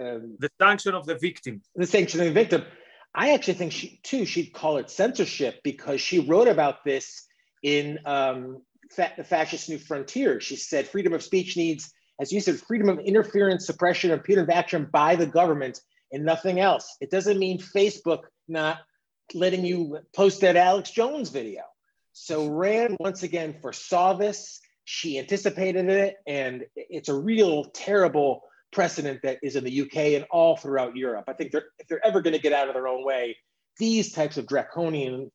um, 0.00 0.36
the 0.38 0.50
sanction 0.60 0.94
of 0.94 1.06
the 1.06 1.16
victim. 1.16 1.62
The 1.76 1.86
sanction 1.86 2.20
of 2.20 2.26
the 2.26 2.32
victim. 2.32 2.64
I 3.14 3.34
actually 3.34 3.54
think 3.54 3.72
she 3.72 4.00
too. 4.02 4.24
She'd 4.24 4.52
call 4.52 4.78
it 4.78 4.90
censorship 4.90 5.60
because 5.62 6.00
she 6.00 6.20
wrote 6.20 6.48
about 6.48 6.84
this 6.84 7.26
in 7.62 7.98
um, 8.06 8.62
fa- 8.90 9.12
the 9.16 9.24
fascist 9.24 9.68
new 9.68 9.78
frontier. 9.78 10.40
She 10.40 10.56
said 10.56 10.88
freedom 10.88 11.12
of 11.12 11.22
speech 11.22 11.56
needs, 11.56 11.92
as 12.22 12.32
you 12.32 12.40
said, 12.40 12.58
freedom 12.60 12.88
of 12.88 13.00
interference, 13.00 13.66
suppression, 13.66 14.12
and 14.12 14.22
punitive 14.22 14.48
action 14.48 14.88
by 14.92 15.16
the 15.16 15.26
government, 15.26 15.80
and 16.12 16.24
nothing 16.24 16.60
else. 16.60 16.96
It 17.00 17.10
doesn't 17.10 17.38
mean 17.38 17.58
Facebook 17.58 18.20
not 18.46 18.78
letting 19.34 19.64
you 19.64 19.98
post 20.14 20.40
that 20.42 20.56
Alex 20.56 20.92
Jones 20.92 21.30
video. 21.30 21.62
So 22.12 22.48
Rand 22.48 22.96
once 23.00 23.24
again 23.24 23.56
foresaw 23.60 24.12
this. 24.12 24.60
She 24.84 25.18
anticipated 25.18 25.88
it, 25.88 26.16
and 26.26 26.64
it's 26.76 27.08
a 27.08 27.14
real 27.14 27.64
terrible 27.64 28.42
precedent 28.72 29.20
that 29.22 29.38
is 29.42 29.56
in 29.56 29.64
the 29.64 29.80
UK 29.82 29.96
and 30.14 30.24
all 30.30 30.56
throughout 30.56 30.96
Europe. 30.96 31.24
I 31.26 31.32
think 31.32 31.50
they're, 31.50 31.66
if 31.80 31.88
they're 31.88 32.06
ever 32.06 32.22
going 32.22 32.34
to 32.36 32.40
get 32.42 32.52
out 32.52 32.68
of 32.68 32.74
their 32.74 32.86
own 32.86 33.04
way, 33.04 33.36
these 33.78 34.12
types 34.12 34.36
of 34.38 34.46
draconian 34.46 35.30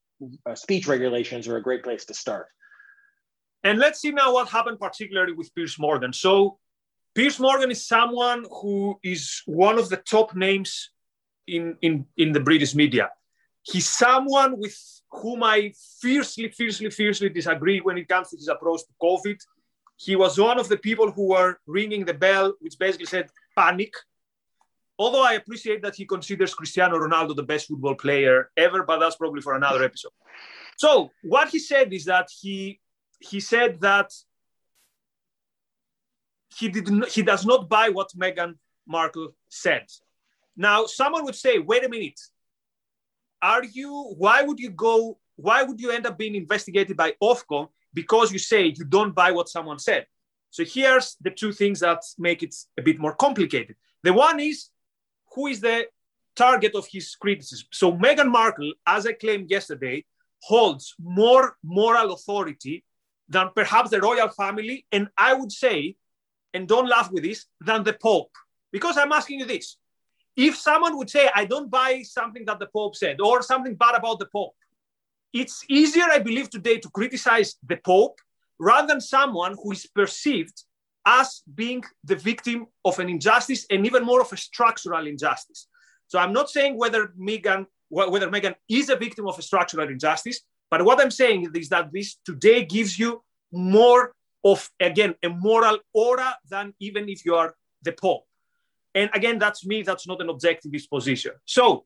uh, 0.45 0.55
speech 0.55 0.87
regulations 0.87 1.49
are 1.49 1.57
a 1.57 1.61
great 1.61 1.83
place 1.83 2.05
to 2.05 2.13
start. 2.13 2.47
And 3.63 3.79
let's 3.79 3.99
see 3.99 4.11
now 4.11 4.33
what 4.33 4.47
happened, 4.47 4.79
particularly 4.79 5.33
with 5.33 5.53
Piers 5.53 5.77
Morgan. 5.77 6.13
So, 6.13 6.59
Piers 7.17 7.39
Morgan 7.39 7.71
is 7.71 7.87
someone 7.87 8.45
who 8.61 8.99
is 9.03 9.41
one 9.47 9.79
of 9.79 9.89
the 9.89 9.97
top 9.97 10.35
names 10.35 10.91
in, 11.47 11.75
in, 11.81 12.05
in 12.15 12.31
the 12.31 12.39
British 12.39 12.75
media. 12.75 13.09
He's 13.63 13.89
someone 13.89 14.59
with 14.59 14.77
whom 15.11 15.43
I 15.43 15.73
fiercely, 15.99 16.49
fiercely, 16.49 16.89
fiercely 16.91 17.29
disagree 17.29 17.79
when 17.79 17.97
it 17.97 18.07
comes 18.07 18.29
to 18.29 18.37
his 18.37 18.47
approach 18.47 18.81
to 18.81 18.93
COVID 19.01 19.39
he 19.97 20.15
was 20.15 20.39
one 20.39 20.59
of 20.59 20.69
the 20.69 20.77
people 20.77 21.11
who 21.11 21.29
were 21.29 21.59
ringing 21.65 22.05
the 22.05 22.13
bell, 22.13 22.53
which 22.59 22.77
basically 22.77 23.07
said 23.07 23.29
panic. 23.55 23.93
Although 24.99 25.23
I 25.23 25.33
appreciate 25.33 25.81
that 25.81 25.95
he 25.95 26.05
considers 26.05 26.53
Cristiano 26.53 26.97
Ronaldo 26.97 27.35
the 27.35 27.43
best 27.43 27.67
football 27.67 27.95
player 27.95 28.51
ever, 28.57 28.83
but 28.83 28.99
that's 28.99 29.15
probably 29.15 29.41
for 29.41 29.55
another 29.55 29.83
episode. 29.83 30.11
So 30.77 31.11
what 31.23 31.49
he 31.49 31.59
said 31.59 31.91
is 31.93 32.05
that 32.05 32.29
he 32.41 32.79
he 33.19 33.39
said 33.39 33.81
that 33.81 34.11
he 36.55 36.69
did 36.69 36.89
not, 36.89 37.09
he 37.09 37.21
does 37.21 37.45
not 37.45 37.69
buy 37.69 37.89
what 37.89 38.09
Meghan 38.17 38.55
Markle 38.87 39.29
said. 39.49 39.85
Now 40.55 40.85
someone 40.85 41.23
would 41.25 41.35
say, 41.35 41.59
wait 41.59 41.83
a 41.83 41.89
minute, 41.89 42.19
are 43.41 43.63
you? 43.63 44.15
Why 44.17 44.41
would 44.41 44.59
you 44.59 44.71
go? 44.71 45.19
Why 45.35 45.63
would 45.63 45.79
you 45.79 45.91
end 45.91 46.07
up 46.07 46.17
being 46.17 46.35
investigated 46.35 46.97
by 46.97 47.13
Ofcom 47.21 47.67
because 47.93 48.31
you 48.31 48.39
say 48.39 48.61
you 48.77 48.85
don't 48.85 49.15
buy 49.15 49.31
what 49.31 49.49
someone 49.49 49.79
said. 49.79 50.05
So 50.51 50.63
here's 50.63 51.15
the 51.19 51.31
two 51.31 51.51
things 51.51 51.79
that 51.79 52.01
make 52.17 52.43
it 52.43 52.55
a 52.77 52.81
bit 52.81 52.99
more 52.99 53.15
complicated. 53.15 53.75
The 54.03 54.13
one 54.13 54.39
is 54.39 54.69
who 55.33 55.47
is 55.47 55.59
the 55.61 55.87
target 56.35 56.75
of 56.75 56.87
his 56.91 57.15
criticism. 57.15 57.67
So 57.71 57.91
Meghan 57.91 58.29
Markle, 58.29 58.73
as 58.85 59.07
I 59.07 59.13
claimed 59.13 59.49
yesterday, 59.49 60.05
holds 60.43 60.93
more 60.99 61.57
moral 61.63 62.13
authority 62.13 62.83
than 63.27 63.49
perhaps 63.55 63.89
the 63.89 63.99
royal 63.99 64.29
family, 64.29 64.85
and 64.91 65.09
I 65.17 65.33
would 65.33 65.51
say, 65.51 65.95
and 66.53 66.67
don't 66.67 66.87
laugh 66.87 67.11
with 67.11 67.23
this, 67.23 67.45
than 67.61 67.83
the 67.83 67.93
Pope. 67.93 68.31
Because 68.71 68.97
I'm 68.97 69.11
asking 69.11 69.39
you 69.39 69.45
this. 69.45 69.77
If 70.35 70.55
someone 70.55 70.97
would 70.97 71.09
say, 71.09 71.29
I 71.33 71.45
don't 71.45 71.69
buy 71.69 72.03
something 72.03 72.45
that 72.45 72.59
the 72.59 72.67
Pope 72.67 72.95
said, 72.95 73.19
or 73.21 73.41
something 73.41 73.75
bad 73.75 73.95
about 73.95 74.19
the 74.19 74.27
Pope, 74.27 74.55
it's 75.33 75.63
easier, 75.67 76.05
I 76.05 76.19
believe, 76.19 76.49
today 76.49 76.77
to 76.79 76.89
criticize 76.89 77.55
the 77.65 77.77
Pope 77.77 78.19
rather 78.59 78.87
than 78.87 79.01
someone 79.01 79.55
who 79.61 79.71
is 79.71 79.85
perceived 79.87 80.63
as 81.05 81.41
being 81.55 81.83
the 82.03 82.15
victim 82.15 82.67
of 82.83 82.99
an 82.99 83.09
injustice 83.09 83.65
and 83.69 83.85
even 83.85 84.03
more 84.03 84.21
of 84.21 84.31
a 84.33 84.37
structural 84.37 85.07
injustice. 85.07 85.67
So 86.07 86.19
I'm 86.19 86.33
not 86.33 86.49
saying 86.49 86.77
whether 86.77 87.13
Meghan 87.19 87.65
whether 87.89 88.29
Meghan 88.29 88.55
is 88.67 88.89
a 88.89 88.97
victim 88.97 89.27
of 89.27 89.39
a 89.39 89.41
structural 89.41 89.87
injustice, 89.87 90.41
but 90.69 90.83
what 90.83 90.99
I'm 91.01 91.11
saying 91.11 91.49
is 91.55 91.69
that 91.69 91.91
this 91.93 92.17
today 92.25 92.65
gives 92.65 92.99
you 92.99 93.23
more 93.51 94.13
of 94.51 94.59
again 94.79 95.13
a 95.27 95.29
moral 95.29 95.77
aura 95.93 96.29
than 96.49 96.73
even 96.79 97.09
if 97.13 97.25
you 97.25 97.35
are 97.35 97.49
the 97.83 97.91
Pope. 97.91 98.25
And 98.95 99.09
again, 99.13 99.37
that's 99.37 99.61
me. 99.71 99.77
That's 99.83 100.07
not 100.07 100.21
an 100.21 100.27
objectivist 100.27 100.89
position. 100.89 101.33
So, 101.45 101.85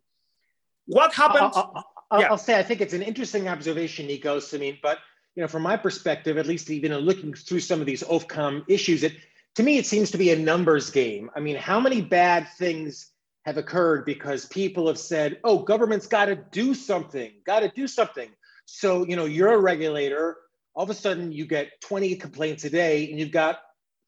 what 0.86 1.14
happened? 1.14 1.52
Uh 1.56 1.84
I'll, 2.12 2.22
yeah. 2.22 2.28
I'll 2.30 2.46
say 2.48 2.60
I 2.60 2.64
think 2.64 2.82
it's 2.82 2.94
an 2.94 3.02
interesting 3.02 3.48
observation, 3.48 4.08
Nikos. 4.08 4.54
I 4.54 4.58
mean, 4.58 4.78
but 4.82 5.00
you 5.36 5.42
know, 5.42 5.48
from 5.48 5.64
my 5.64 5.78
perspective, 5.78 6.38
at 6.38 6.46
least 6.46 6.70
even 6.70 6.94
looking 6.98 7.34
through 7.34 7.62
some 7.62 7.80
of 7.80 7.86
these 7.86 8.04
Ofcom 8.04 8.64
issues, 8.68 9.04
it 9.04 9.14
to 9.56 9.64
me 9.64 9.78
it 9.78 9.86
seems 9.86 10.12
to 10.12 10.18
be 10.18 10.32
a 10.32 10.36
numbers 10.36 10.90
game. 10.90 11.30
I 11.36 11.40
mean, 11.40 11.56
how 11.56 11.80
many 11.80 12.02
bad 12.02 12.48
things 12.58 13.12
have 13.46 13.58
occurred 13.58 14.06
because 14.06 14.46
people 14.46 14.88
have 14.88 15.00
said, 15.00 15.40
"Oh, 15.44 15.60
government's 15.60 16.08
got 16.08 16.26
to 16.26 16.36
do 16.36 16.74
something, 16.74 17.32
got 17.46 17.62
to 17.62 17.70
do 17.70 17.88
something." 17.88 18.30
So 18.66 19.06
you 19.10 19.16
know, 19.16 19.26
you're 19.26 19.54
a 19.54 19.58
regulator. 19.72 20.38
All 20.74 20.84
of 20.84 20.90
a 20.90 20.94
sudden, 20.94 21.32
you 21.32 21.46
get 21.46 21.70
20 21.82 22.16
complaints 22.16 22.64
a 22.64 22.70
day, 22.70 23.10
and 23.10 23.20
you've 23.20 23.32
got 23.32 23.60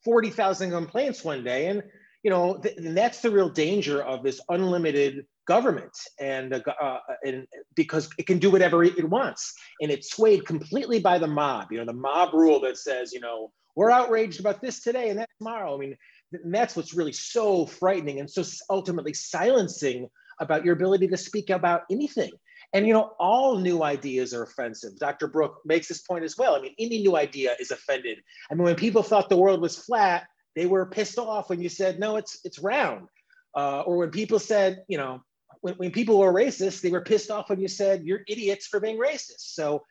40,000 0.04 0.72
complaints 0.72 1.24
one 1.24 1.44
day, 1.44 1.68
and 1.68 1.84
you 2.24 2.32
know, 2.32 2.58
th- 2.58 2.78
and 2.78 2.98
that's 2.98 3.20
the 3.20 3.30
real 3.30 3.50
danger 3.50 4.02
of 4.02 4.24
this 4.24 4.40
unlimited 4.50 5.26
government. 5.46 5.92
And, 6.20 6.54
uh, 6.54 6.62
uh, 6.82 7.00
and 7.26 7.46
because 7.76 8.10
it 8.18 8.26
can 8.26 8.40
do 8.40 8.50
whatever 8.50 8.84
it 8.84 9.10
wants. 9.10 9.54
And 9.82 9.92
it's 9.92 10.12
swayed 10.12 10.46
completely 10.46 11.00
by 11.00 11.18
the 11.18 11.28
mob 11.28 11.72
you 11.72 11.78
know 11.80 11.86
the 11.86 11.94
mob 11.94 12.34
rule 12.34 12.62
that 12.62 12.78
says 12.78 13.12
you 13.14 13.20
know 13.20 13.52
we're 13.76 13.92
outraged 13.92 14.40
about 14.40 14.62
this 14.62 14.82
today 14.82 15.10
and 15.10 15.20
that 15.20 15.30
tomorrow. 15.38 15.76
I 15.76 15.78
mean 15.78 15.98
that's 16.46 16.76
what's 16.76 16.94
really 16.94 17.12
so 17.12 17.66
frightening 17.66 18.20
and 18.20 18.30
so 18.30 18.44
ultimately 18.70 19.14
silencing 19.14 20.10
about 20.40 20.66
your 20.66 20.74
ability 20.74 21.08
to 21.08 21.18
speak 21.18 21.50
about 21.50 21.82
anything 21.92 22.32
and 22.74 22.88
you 22.88 22.94
know 22.94 23.14
all 23.20 23.58
new 23.58 23.84
ideas 23.84 24.34
are 24.34 24.44
offensive 24.44 24.98
dr 25.00 25.28
brook 25.28 25.62
makes 25.66 25.88
this 25.88 26.02
point 26.02 26.24
as 26.24 26.38
well 26.38 26.56
i 26.56 26.62
mean 26.62 26.74
any 26.80 27.02
new 27.02 27.16
idea 27.16 27.56
is 27.60 27.72
offended 27.72 28.20
i 28.52 28.54
mean 28.54 28.64
when 28.64 28.76
people 28.76 29.04
thought 29.04 29.30
the 29.30 29.38
world 29.38 29.62
was 29.62 29.78
flat 29.78 30.26
they 30.56 30.66
were 30.66 30.86
pissed 30.86 31.18
off 31.18 31.50
when 31.50 31.62
you 31.62 31.70
said 31.70 32.00
no 32.00 32.16
it's 32.16 32.40
it's 32.44 32.60
round 32.60 33.08
uh, 33.56 33.82
or 33.82 33.98
when 33.98 34.10
people 34.10 34.40
said 34.40 34.84
you 34.88 34.98
know 34.98 35.22
when, 35.64 35.76
when 35.76 35.92
people 35.92 36.20
were 36.20 36.34
racist, 36.34 36.82
they 36.82 36.92
were 36.92 37.02
pissed 37.02 37.32
off 37.32 37.50
when 37.50 37.60
you 37.60 37.70
said 37.70 38.04
you're 38.04 38.24
idiots 38.28 38.68
for 38.68 38.82
being 38.82 39.00
racist. 39.00 39.54
So 39.54 39.84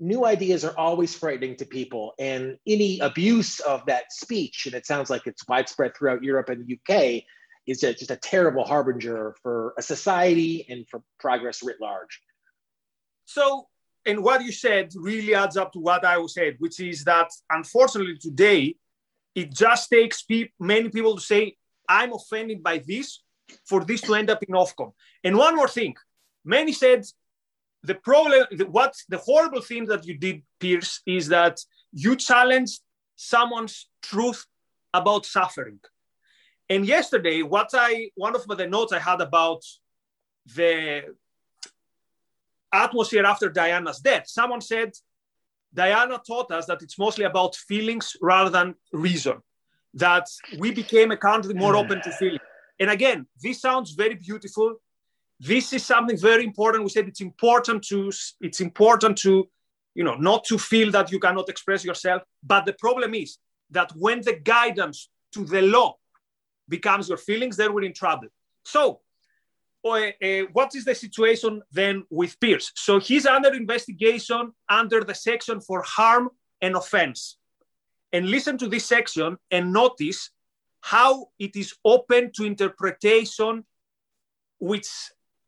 new 0.00 0.24
ideas 0.24 0.64
are 0.64 0.76
always 0.78 1.14
frightening 1.14 1.56
to 1.56 1.66
people. 1.66 2.14
And 2.18 2.56
any 2.66 2.98
abuse 3.00 3.60
of 3.60 3.84
that 3.86 4.10
speech, 4.10 4.64
and 4.64 4.74
it 4.74 4.86
sounds 4.86 5.10
like 5.10 5.26
it's 5.26 5.46
widespread 5.46 5.94
throughout 5.94 6.22
Europe 6.22 6.48
and 6.48 6.66
the 6.66 6.78
UK, 6.78 7.24
is 7.66 7.80
just 7.80 8.10
a 8.10 8.16
terrible 8.16 8.64
harbinger 8.64 9.36
for 9.42 9.74
a 9.76 9.82
society 9.82 10.66
and 10.70 10.88
for 10.88 11.02
progress 11.20 11.62
writ 11.62 11.76
large. 11.78 12.22
So, 13.28 13.68
and 14.06 14.24
what 14.24 14.42
you 14.42 14.52
said 14.52 14.90
really 14.96 15.34
adds 15.34 15.58
up 15.58 15.70
to 15.74 15.78
what 15.78 16.02
I 16.02 16.16
said, 16.26 16.56
which 16.60 16.80
is 16.80 17.04
that 17.04 17.28
unfortunately 17.50 18.16
today, 18.16 18.76
it 19.34 19.52
just 19.52 19.90
takes 19.90 20.22
pe- 20.22 20.48
many 20.58 20.88
people 20.88 21.14
to 21.14 21.20
say, 21.20 21.54
I'm 21.86 22.14
offended 22.14 22.62
by 22.62 22.78
this 22.78 23.22
for 23.66 23.84
this 23.84 24.00
to 24.02 24.14
end 24.14 24.30
up 24.30 24.42
in 24.42 24.54
Ofcom. 24.54 24.92
And 25.22 25.36
one 25.36 25.56
more 25.56 25.68
thing, 25.68 25.94
many 26.42 26.72
said 26.72 27.04
the 27.82 27.96
problem, 27.96 28.46
what 28.70 28.94
the 29.10 29.18
horrible 29.18 29.60
thing 29.60 29.84
that 29.86 30.06
you 30.06 30.16
did, 30.16 30.42
Piers, 30.58 31.02
is 31.04 31.28
that 31.28 31.60
you 31.92 32.16
challenged 32.16 32.80
someone's 33.14 33.90
truth 34.00 34.46
about 34.94 35.26
suffering. 35.26 35.80
And 36.70 36.86
yesterday, 36.86 37.42
what 37.42 37.70
I 37.74 38.10
one 38.14 38.34
of 38.34 38.46
the 38.46 38.66
notes 38.66 38.94
I 38.94 39.00
had 39.00 39.20
about 39.20 39.62
the 40.46 41.14
atmosphere 42.72 43.24
after 43.24 43.48
Diana's 43.48 44.00
death, 44.00 44.24
someone 44.26 44.60
said 44.60 44.92
Diana 45.72 46.20
taught 46.26 46.50
us 46.50 46.66
that 46.66 46.82
it's 46.82 46.98
mostly 46.98 47.24
about 47.24 47.54
feelings 47.56 48.16
rather 48.20 48.50
than 48.50 48.74
reason. 48.92 49.38
That 49.94 50.26
we 50.58 50.70
became 50.70 51.10
a 51.10 51.16
country 51.16 51.54
more 51.54 51.72
hmm. 51.72 51.78
open 51.78 52.02
to 52.02 52.12
feeling. 52.12 52.38
And 52.78 52.90
again, 52.90 53.26
this 53.42 53.60
sounds 53.60 53.92
very 53.92 54.14
beautiful. 54.14 54.76
This 55.40 55.72
is 55.72 55.84
something 55.84 56.18
very 56.18 56.44
important. 56.44 56.84
We 56.84 56.90
said 56.90 57.08
it's 57.08 57.20
important 57.20 57.84
to 57.88 58.12
it's 58.40 58.60
important 58.60 59.18
to, 59.18 59.48
you 59.94 60.04
know, 60.04 60.14
not 60.14 60.44
to 60.44 60.58
feel 60.58 60.90
that 60.92 61.10
you 61.10 61.18
cannot 61.18 61.48
express 61.48 61.84
yourself. 61.84 62.22
But 62.42 62.66
the 62.66 62.74
problem 62.74 63.14
is 63.14 63.38
that 63.70 63.92
when 63.96 64.20
the 64.20 64.34
guidance 64.34 65.10
to 65.32 65.44
the 65.44 65.62
law 65.62 65.96
becomes 66.68 67.08
your 67.08 67.18
feelings, 67.18 67.56
then 67.56 67.72
we're 67.72 67.84
in 67.84 67.94
trouble. 67.94 68.28
So, 68.64 69.00
Uh, 69.84 70.10
what 70.52 70.74
is 70.74 70.84
the 70.84 70.94
situation 70.94 71.62
then 71.72 72.04
with 72.10 72.38
Piers? 72.40 72.72
So 72.74 72.98
he's 72.98 73.26
under 73.26 73.52
investigation 73.54 74.52
under 74.68 75.04
the 75.04 75.14
section 75.14 75.60
for 75.60 75.82
harm 75.82 76.30
and 76.60 76.76
offense. 76.76 77.38
And 78.12 78.30
listen 78.30 78.58
to 78.58 78.68
this 78.68 78.86
section 78.86 79.36
and 79.50 79.72
notice 79.72 80.30
how 80.80 81.28
it 81.38 81.56
is 81.56 81.74
open 81.84 82.32
to 82.32 82.44
interpretation, 82.44 83.64
which 84.58 84.88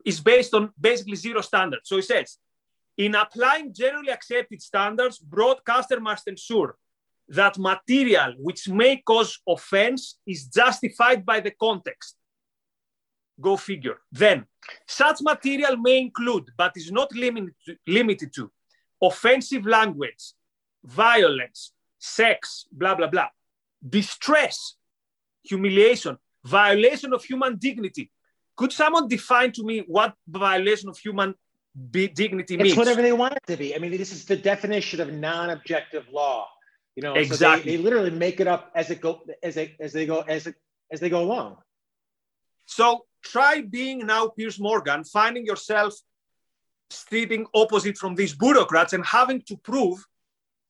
is 0.04 0.20
based 0.20 0.54
on 0.54 0.72
basically 0.80 1.16
zero 1.16 1.40
standards. 1.40 1.88
So 1.88 1.98
it 1.98 2.04
says, 2.04 2.38
In 2.96 3.14
applying 3.14 3.74
generally 3.74 4.10
accepted 4.10 4.62
standards, 4.62 5.18
broadcaster 5.18 6.00
must 6.00 6.28
ensure 6.28 6.76
that 7.28 7.58
material 7.58 8.34
which 8.38 8.68
may 8.68 8.96
cause 8.96 9.38
offense 9.48 10.18
is 10.26 10.46
justified 10.46 11.24
by 11.24 11.40
the 11.40 11.52
context. 11.52 12.16
Go 13.40 13.56
figure. 13.56 13.98
Then, 14.12 14.46
such 14.86 15.18
material 15.22 15.76
may 15.76 15.98
include, 15.98 16.50
but 16.56 16.72
is 16.76 16.92
not 16.92 17.14
limited 17.14 17.54
to, 17.66 17.76
limited 17.86 18.32
to 18.34 18.50
offensive 19.02 19.64
language, 19.66 20.32
violence, 20.84 21.72
sex, 21.98 22.66
blah, 22.70 22.94
blah, 22.94 23.08
blah, 23.08 23.28
distress, 23.88 24.76
humiliation, 25.42 26.18
violation 26.44 27.12
of 27.12 27.24
human 27.24 27.56
dignity. 27.56 28.10
Could 28.56 28.72
someone 28.72 29.08
define 29.08 29.52
to 29.52 29.62
me 29.64 29.84
what 29.86 30.14
violation 30.28 30.88
of 30.88 30.98
human 30.98 31.34
dignity 31.90 32.54
it's 32.54 32.62
means? 32.62 32.76
whatever 32.76 33.00
they 33.00 33.12
want 33.12 33.34
it 33.34 33.42
to 33.46 33.56
be. 33.56 33.74
I 33.74 33.78
mean, 33.78 33.92
this 33.92 34.12
is 34.12 34.24
the 34.24 34.36
definition 34.36 35.00
of 35.00 35.12
non-objective 35.12 36.06
law. 36.12 36.46
You 36.96 37.02
know, 37.02 37.14
exactly. 37.14 37.62
So 37.62 37.64
they, 37.64 37.76
they, 37.76 37.82
literally 37.82 38.10
make 38.10 38.40
it 38.40 38.46
up 38.46 38.70
as 38.74 38.90
it 38.90 39.00
go 39.00 39.22
as 39.42 39.54
they 39.54 39.76
as 39.80 39.92
they 39.92 40.06
go 40.06 40.20
as 40.20 40.48
it, 40.48 40.56
as 40.90 41.00
they 41.00 41.08
go 41.08 41.22
along. 41.22 41.56
So 42.66 43.06
try 43.22 43.60
being 43.62 44.06
now 44.06 44.28
Piers 44.28 44.58
Morgan, 44.58 45.04
finding 45.04 45.44
yourself 45.44 45.94
sitting 46.90 47.46
opposite 47.54 47.96
from 47.96 48.14
these 48.14 48.34
bureaucrats 48.34 48.92
and 48.92 49.04
having 49.04 49.40
to 49.42 49.56
prove 49.56 50.04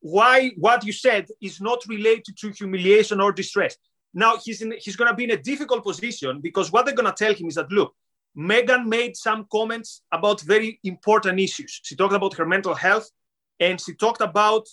why 0.01 0.51
what 0.57 0.85
you 0.85 0.93
said 0.93 1.27
is 1.41 1.61
not 1.61 1.83
related 1.89 2.37
to 2.39 2.51
humiliation 2.51 3.21
or 3.21 3.33
distress. 3.33 3.77
Now 4.13 4.37
he's 4.43 4.63
in, 4.63 4.75
he's 4.79 4.97
going 4.97 5.11
to 5.11 5.17
be 5.17 5.25
in 5.25 5.31
a 5.31 5.37
difficult 5.37 5.85
position 5.85 6.41
because 6.41 6.73
what 6.73 6.85
they're 6.85 6.95
going 6.95 7.13
to 7.13 7.25
tell 7.25 7.35
him 7.35 7.49
is 7.49 7.55
that 7.55 7.71
look, 7.71 7.95
Meghan 8.37 8.87
made 8.87 9.17
some 9.17 9.47
comments 9.51 10.03
about 10.13 10.41
very 10.41 10.79
important 10.85 11.41
issues. 11.41 11.81
She 11.83 11.97
talked 11.97 12.15
about 12.15 12.35
her 12.35 12.47
mental 12.47 12.75
health, 12.75 13.11
and 13.59 13.81
she 13.81 13.95
talked 13.95 14.21
about 14.21 14.69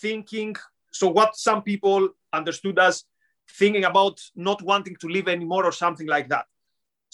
thinking. 0.00 0.54
So 0.92 1.08
what 1.08 1.36
some 1.36 1.62
people 1.62 2.10
understood 2.32 2.78
as 2.78 3.04
thinking 3.50 3.84
about 3.84 4.20
not 4.36 4.62
wanting 4.62 4.96
to 5.00 5.08
live 5.08 5.28
anymore 5.28 5.64
or 5.64 5.72
something 5.72 6.06
like 6.06 6.28
that. 6.28 6.46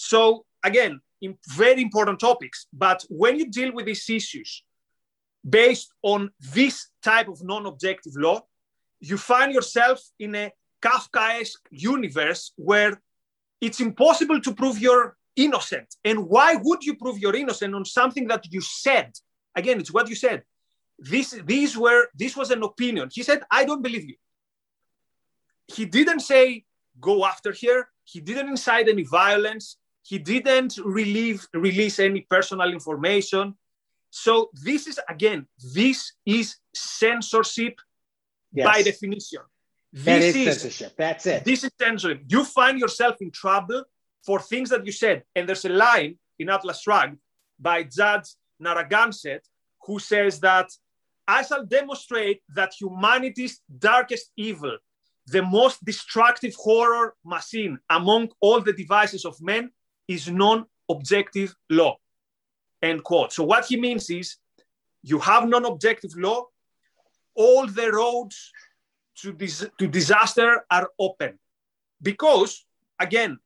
So 0.00 0.44
again, 0.62 1.00
very 1.48 1.82
important 1.82 2.20
topics. 2.20 2.66
But 2.72 3.04
when 3.08 3.36
you 3.38 3.50
deal 3.50 3.72
with 3.74 3.86
these 3.86 4.08
issues 4.08 4.62
based 5.48 5.92
on 6.02 6.30
this 6.54 6.88
type 7.02 7.28
of 7.28 7.42
non-objective 7.42 8.12
law, 8.16 8.42
you 9.00 9.16
find 9.18 9.52
yourself 9.52 10.00
in 10.20 10.36
a 10.36 10.52
Kafkaesque 10.80 11.66
universe 11.70 12.52
where 12.56 13.02
it's 13.60 13.80
impossible 13.80 14.40
to 14.40 14.54
prove 14.54 14.78
you're 14.78 15.16
innocent. 15.34 15.96
And 16.04 16.28
why 16.28 16.56
would 16.62 16.84
you 16.84 16.94
prove 16.94 17.18
you're 17.18 17.34
innocent 17.34 17.74
on 17.74 17.84
something 17.84 18.28
that 18.28 18.46
you 18.52 18.60
said? 18.60 19.12
Again, 19.56 19.80
it's 19.80 19.92
what 19.92 20.08
you 20.08 20.14
said. 20.14 20.44
This, 20.96 21.30
these 21.44 21.76
were, 21.76 22.06
this 22.14 22.36
was 22.36 22.52
an 22.52 22.62
opinion. 22.62 23.08
He 23.12 23.24
said, 23.24 23.42
I 23.50 23.64
don't 23.64 23.82
believe 23.82 24.04
you. 24.04 24.14
He 25.66 25.86
didn't 25.86 26.20
say, 26.20 26.64
go 27.00 27.24
after 27.24 27.52
her. 27.62 27.88
He 28.04 28.20
didn't 28.20 28.48
incite 28.48 28.88
any 28.88 29.02
violence. 29.02 29.76
He 30.08 30.18
didn't 30.18 30.78
relieve, 30.82 31.46
release 31.52 31.98
any 31.98 32.22
personal 32.22 32.72
information. 32.72 33.54
So 34.08 34.48
this 34.54 34.86
is, 34.86 34.98
again, 35.06 35.46
this 35.74 35.98
is 36.24 36.56
censorship 36.74 37.78
yes. 38.50 38.66
by 38.66 38.82
definition. 38.82 39.42
This 39.92 40.04
that 40.04 40.22
is, 40.22 40.36
is 40.36 40.44
censorship. 40.46 40.92
That's 40.96 41.26
it. 41.26 41.44
This 41.44 41.64
is 41.64 41.70
censorship. 41.78 42.22
You 42.26 42.42
find 42.44 42.78
yourself 42.78 43.16
in 43.20 43.30
trouble 43.30 43.84
for 44.24 44.40
things 44.40 44.70
that 44.70 44.86
you 44.86 44.92
said. 44.92 45.24
And 45.34 45.46
there's 45.46 45.66
a 45.66 45.74
line 45.86 46.16
in 46.38 46.48
Atlas 46.48 46.80
Shrugged 46.80 47.18
by 47.58 47.82
Judge 47.82 48.28
Narragansett 48.58 49.46
who 49.84 49.98
says 49.98 50.40
that 50.40 50.70
I 51.26 51.42
shall 51.42 51.66
demonstrate 51.66 52.40
that 52.54 52.72
humanity's 52.80 53.60
darkest 53.78 54.30
evil, 54.38 54.78
the 55.26 55.42
most 55.42 55.84
destructive 55.84 56.54
horror 56.54 57.14
machine 57.24 57.78
among 57.90 58.30
all 58.40 58.62
the 58.62 58.72
devices 58.72 59.26
of 59.26 59.36
men, 59.42 59.70
is 60.08 60.28
non 60.28 60.66
objective 60.88 61.54
law. 61.70 61.96
End 62.82 63.04
quote. 63.04 63.32
So, 63.32 63.44
what 63.44 63.66
he 63.66 63.78
means 63.78 64.10
is 64.10 64.36
you 65.02 65.18
have 65.20 65.48
non 65.48 65.64
objective 65.64 66.16
law, 66.16 66.46
all 67.34 67.66
the 67.66 67.92
roads 67.92 68.50
to, 69.22 69.32
dis- 69.32 69.70
to 69.78 69.86
disaster 69.86 70.64
are 70.70 70.90
open. 70.98 71.38
Because, 72.00 72.64
again, 72.98 73.38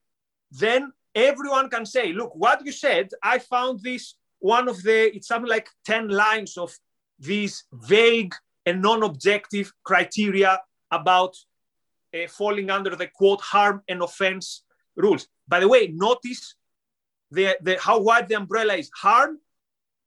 then 0.50 0.92
everyone 1.14 1.68
can 1.70 1.86
say, 1.86 2.12
look, 2.12 2.34
what 2.34 2.64
you 2.64 2.72
said, 2.72 3.10
I 3.22 3.38
found 3.38 3.80
this 3.82 4.14
one 4.38 4.68
of 4.68 4.82
the, 4.82 5.14
it's 5.14 5.28
something 5.28 5.48
like 5.48 5.68
10 5.86 6.08
lines 6.08 6.56
of 6.56 6.76
these 7.18 7.64
vague 7.72 8.34
and 8.66 8.82
non 8.82 9.02
objective 9.02 9.72
criteria 9.84 10.60
about 10.90 11.36
uh, 12.14 12.28
falling 12.28 12.70
under 12.70 12.94
the 12.94 13.06
quote 13.06 13.40
harm 13.40 13.82
and 13.88 14.02
offense 14.02 14.64
rules. 14.96 15.26
By 15.48 15.60
the 15.60 15.68
way, 15.68 15.92
notice 15.92 16.54
the, 17.30 17.56
the, 17.62 17.78
how 17.80 18.00
wide 18.00 18.28
the 18.28 18.36
umbrella 18.36 18.74
is 18.74 18.90
harm 18.94 19.38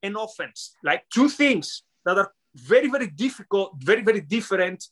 and 0.02 0.16
offense, 0.16 0.74
like 0.82 1.04
two 1.12 1.28
things 1.28 1.82
that 2.04 2.18
are 2.18 2.32
very, 2.54 2.88
very 2.88 3.08
difficult, 3.08 3.72
very, 3.78 4.02
very 4.02 4.20
different 4.20 4.88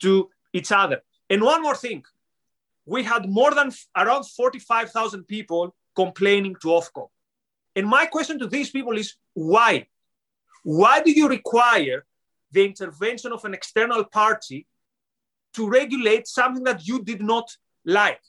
to 0.00 0.28
each 0.52 0.70
other. 0.70 1.02
And 1.30 1.42
one 1.42 1.62
more 1.62 1.74
thing, 1.74 2.04
we 2.86 3.02
had 3.02 3.28
more 3.28 3.54
than 3.54 3.72
around 3.96 4.24
45,000 4.24 5.24
people 5.24 5.74
complaining 5.94 6.54
to 6.62 6.68
Ofcom. 6.68 7.08
And 7.76 7.86
my 7.86 8.06
question 8.06 8.38
to 8.38 8.46
these 8.46 8.70
people 8.70 8.96
is 8.96 9.14
why? 9.34 9.86
Why 10.62 11.00
do 11.00 11.10
you 11.10 11.28
require 11.28 12.06
the 12.50 12.64
intervention 12.64 13.32
of 13.32 13.44
an 13.44 13.54
external 13.54 14.04
party 14.04 14.66
to 15.54 15.68
regulate 15.68 16.26
something 16.26 16.64
that 16.64 16.86
you 16.86 17.04
did 17.04 17.20
not 17.20 17.48
like? 17.84 18.20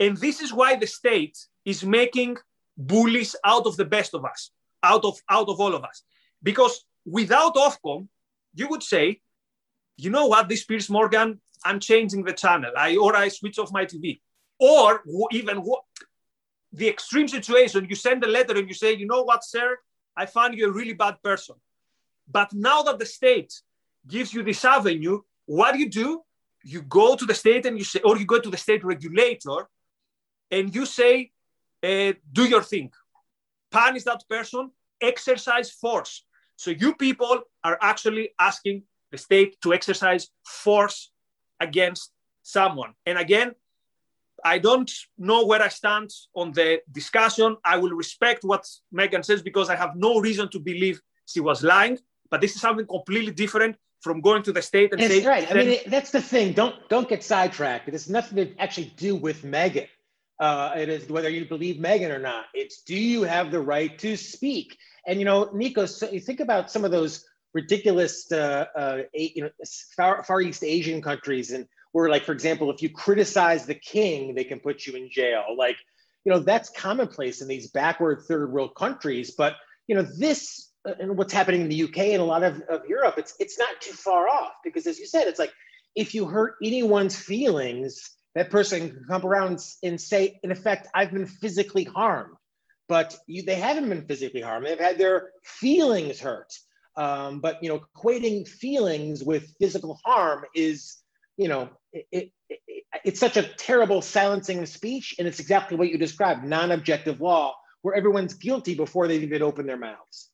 And 0.00 0.16
this 0.16 0.40
is 0.40 0.52
why 0.52 0.76
the 0.76 0.86
state 0.86 1.38
is 1.64 1.84
making 1.84 2.38
bullies 2.76 3.36
out 3.44 3.66
of 3.66 3.76
the 3.76 3.84
best 3.84 4.14
of 4.14 4.24
us, 4.24 4.50
out 4.82 5.04
of, 5.04 5.18
out 5.28 5.48
of 5.48 5.60
all 5.60 5.74
of 5.74 5.84
us. 5.84 6.02
Because 6.42 6.84
without 7.04 7.54
Ofcom, 7.54 8.08
you 8.54 8.66
would 8.68 8.82
say, 8.82 9.20
you 9.98 10.08
know 10.10 10.26
what, 10.26 10.48
this 10.48 10.64
Piers 10.64 10.88
Morgan 10.88 11.38
I'm 11.64 11.78
changing 11.78 12.24
the 12.24 12.32
channel, 12.32 12.72
I 12.76 12.96
or 12.96 13.14
I 13.14 13.28
switch 13.28 13.58
off 13.58 13.70
my 13.70 13.84
TV, 13.84 14.20
or 14.58 15.02
even 15.30 15.62
the 16.72 16.88
extreme 16.88 17.28
situation, 17.28 17.86
you 17.88 17.94
send 17.94 18.24
a 18.24 18.28
letter 18.28 18.56
and 18.56 18.68
you 18.68 18.74
say, 18.74 18.94
you 18.94 19.06
know 19.06 19.22
what, 19.22 19.44
sir, 19.44 19.76
I 20.16 20.26
find 20.26 20.56
you 20.56 20.68
a 20.68 20.72
really 20.72 20.94
bad 20.94 21.22
person. 21.22 21.56
But 22.30 22.52
now 22.52 22.82
that 22.82 22.98
the 22.98 23.06
state 23.06 23.52
gives 24.06 24.32
you 24.32 24.42
this 24.42 24.64
avenue, 24.64 25.20
what 25.46 25.72
do 25.72 25.80
you 25.80 25.90
do? 25.90 26.22
You 26.62 26.82
go 26.82 27.16
to 27.16 27.24
the 27.24 27.34
state 27.34 27.66
and 27.66 27.76
you 27.76 27.84
say, 27.84 28.00
or 28.00 28.16
you 28.16 28.24
go 28.24 28.38
to 28.38 28.50
the 28.50 28.56
state 28.56 28.84
regulator 28.84 29.68
and 30.50 30.74
you 30.74 30.86
say, 30.86 31.30
uh, 31.82 32.12
do 32.32 32.44
your 32.44 32.62
thing. 32.62 32.90
Punish 33.70 34.04
that 34.04 34.22
person, 34.28 34.70
exercise 35.00 35.70
force. 35.70 36.24
So 36.56 36.70
you 36.70 36.94
people 36.94 37.42
are 37.64 37.78
actually 37.80 38.30
asking 38.38 38.82
the 39.10 39.18
state 39.18 39.60
to 39.62 39.72
exercise 39.72 40.28
force 40.44 41.10
against 41.58 42.12
someone. 42.42 42.94
And 43.06 43.18
again, 43.18 43.54
I 44.44 44.58
don't 44.58 44.90
know 45.18 45.46
where 45.46 45.62
I 45.62 45.68
stand 45.68 46.10
on 46.34 46.52
the 46.52 46.80
discussion. 46.90 47.56
I 47.64 47.76
will 47.76 47.90
respect 47.90 48.44
what 48.44 48.66
Meghan 48.94 49.24
says 49.24 49.42
because 49.42 49.68
I 49.70 49.76
have 49.76 49.96
no 49.96 50.20
reason 50.20 50.48
to 50.50 50.58
believe 50.58 51.00
she 51.26 51.40
was 51.40 51.62
lying. 51.62 51.98
But 52.30 52.40
this 52.40 52.54
is 52.54 52.60
something 52.60 52.86
completely 52.86 53.32
different 53.32 53.76
from 54.00 54.20
going 54.20 54.42
to 54.44 54.52
the 54.52 54.62
state 54.62 54.92
and 54.92 55.00
saying. 55.00 55.26
Right. 55.26 55.50
I 55.50 55.54
mean, 55.54 55.78
that's 55.86 56.10
the 56.10 56.22
thing. 56.22 56.52
Don't 56.52 56.74
don't 56.88 57.08
get 57.08 57.22
sidetracked. 57.22 57.88
It 57.88 57.92
has 57.92 58.08
nothing 58.08 58.36
to 58.36 58.60
actually 58.60 58.92
do 58.96 59.16
with 59.16 59.42
Meghan. 59.42 59.88
Uh, 60.40 60.72
it 60.74 60.88
is 60.88 61.08
whether 61.08 61.28
you 61.28 61.44
believe 61.44 61.76
Meghan 61.76 62.10
or 62.10 62.18
not. 62.18 62.46
It's 62.54 62.82
do 62.82 62.96
you 62.96 63.22
have 63.22 63.50
the 63.50 63.60
right 63.60 63.96
to 63.98 64.16
speak? 64.16 64.76
And 65.06 65.18
you 65.18 65.26
know, 65.26 65.50
Nico, 65.52 65.84
so 65.86 66.10
you 66.10 66.18
think 66.18 66.40
about 66.40 66.70
some 66.70 66.84
of 66.84 66.90
those 66.90 67.26
ridiculous, 67.52 68.30
uh, 68.32 68.64
uh, 68.76 68.98
you 69.12 69.42
know, 69.42 69.50
far, 69.96 70.22
far 70.24 70.40
East 70.40 70.64
Asian 70.64 71.02
countries, 71.02 71.50
and 71.50 71.66
where, 71.92 72.08
like, 72.08 72.24
for 72.24 72.32
example, 72.32 72.70
if 72.70 72.82
you 72.82 72.88
criticize 72.88 73.66
the 73.66 73.74
king, 73.74 74.34
they 74.34 74.44
can 74.44 74.60
put 74.60 74.86
you 74.86 74.94
in 74.94 75.10
jail. 75.10 75.44
Like, 75.56 75.76
you 76.24 76.32
know, 76.32 76.38
that's 76.38 76.70
commonplace 76.70 77.42
in 77.42 77.48
these 77.48 77.70
backward 77.70 78.22
third 78.26 78.52
world 78.52 78.74
countries. 78.74 79.32
But 79.32 79.56
you 79.88 79.94
know, 79.96 80.02
this 80.02 80.70
uh, 80.88 80.94
and 80.98 81.18
what's 81.18 81.32
happening 81.32 81.62
in 81.62 81.68
the 81.68 81.82
UK 81.82 81.98
and 81.98 82.22
a 82.22 82.24
lot 82.24 82.42
of, 82.42 82.62
of 82.62 82.86
Europe, 82.88 83.16
it's 83.18 83.34
it's 83.38 83.58
not 83.58 83.80
too 83.80 83.92
far 83.92 84.28
off 84.28 84.52
because, 84.64 84.86
as 84.86 84.98
you 84.98 85.06
said, 85.06 85.26
it's 85.26 85.38
like 85.38 85.52
if 85.96 86.14
you 86.14 86.26
hurt 86.26 86.54
anyone's 86.62 87.16
feelings, 87.16 88.10
that 88.34 88.50
person 88.50 88.90
can 88.90 89.04
come 89.08 89.26
around 89.26 89.64
and 89.82 90.00
say, 90.00 90.38
in 90.42 90.50
effect, 90.50 90.88
I've 90.94 91.12
been 91.12 91.26
physically 91.26 91.84
harmed. 91.84 92.36
But 92.88 93.16
you, 93.26 93.42
they 93.42 93.54
haven't 93.54 93.88
been 93.88 94.06
physically 94.06 94.40
harmed. 94.40 94.66
They've 94.66 94.78
had 94.78 94.98
their 94.98 95.30
feelings 95.44 96.20
hurt. 96.20 96.52
Um, 96.96 97.40
but 97.40 97.62
you 97.62 97.68
know, 97.68 97.80
equating 97.96 98.46
feelings 98.46 99.22
with 99.22 99.54
physical 99.60 100.00
harm 100.04 100.44
is, 100.54 100.98
you 101.36 101.48
know, 101.48 101.70
it, 101.92 102.06
it, 102.10 102.32
it, 102.48 102.84
it's 103.04 103.20
such 103.20 103.36
a 103.36 103.44
terrible 103.44 104.02
silencing 104.02 104.58
of 104.58 104.68
speech, 104.68 105.14
and 105.18 105.28
it's 105.28 105.38
exactly 105.38 105.76
what 105.76 105.88
you 105.88 105.98
described: 105.98 106.44
non-objective 106.44 107.20
law, 107.20 107.54
where 107.82 107.94
everyone's 107.94 108.34
guilty 108.34 108.74
before 108.74 109.06
they 109.06 109.18
even 109.18 109.42
open 109.42 109.66
their 109.66 109.78
mouths. 109.78 110.30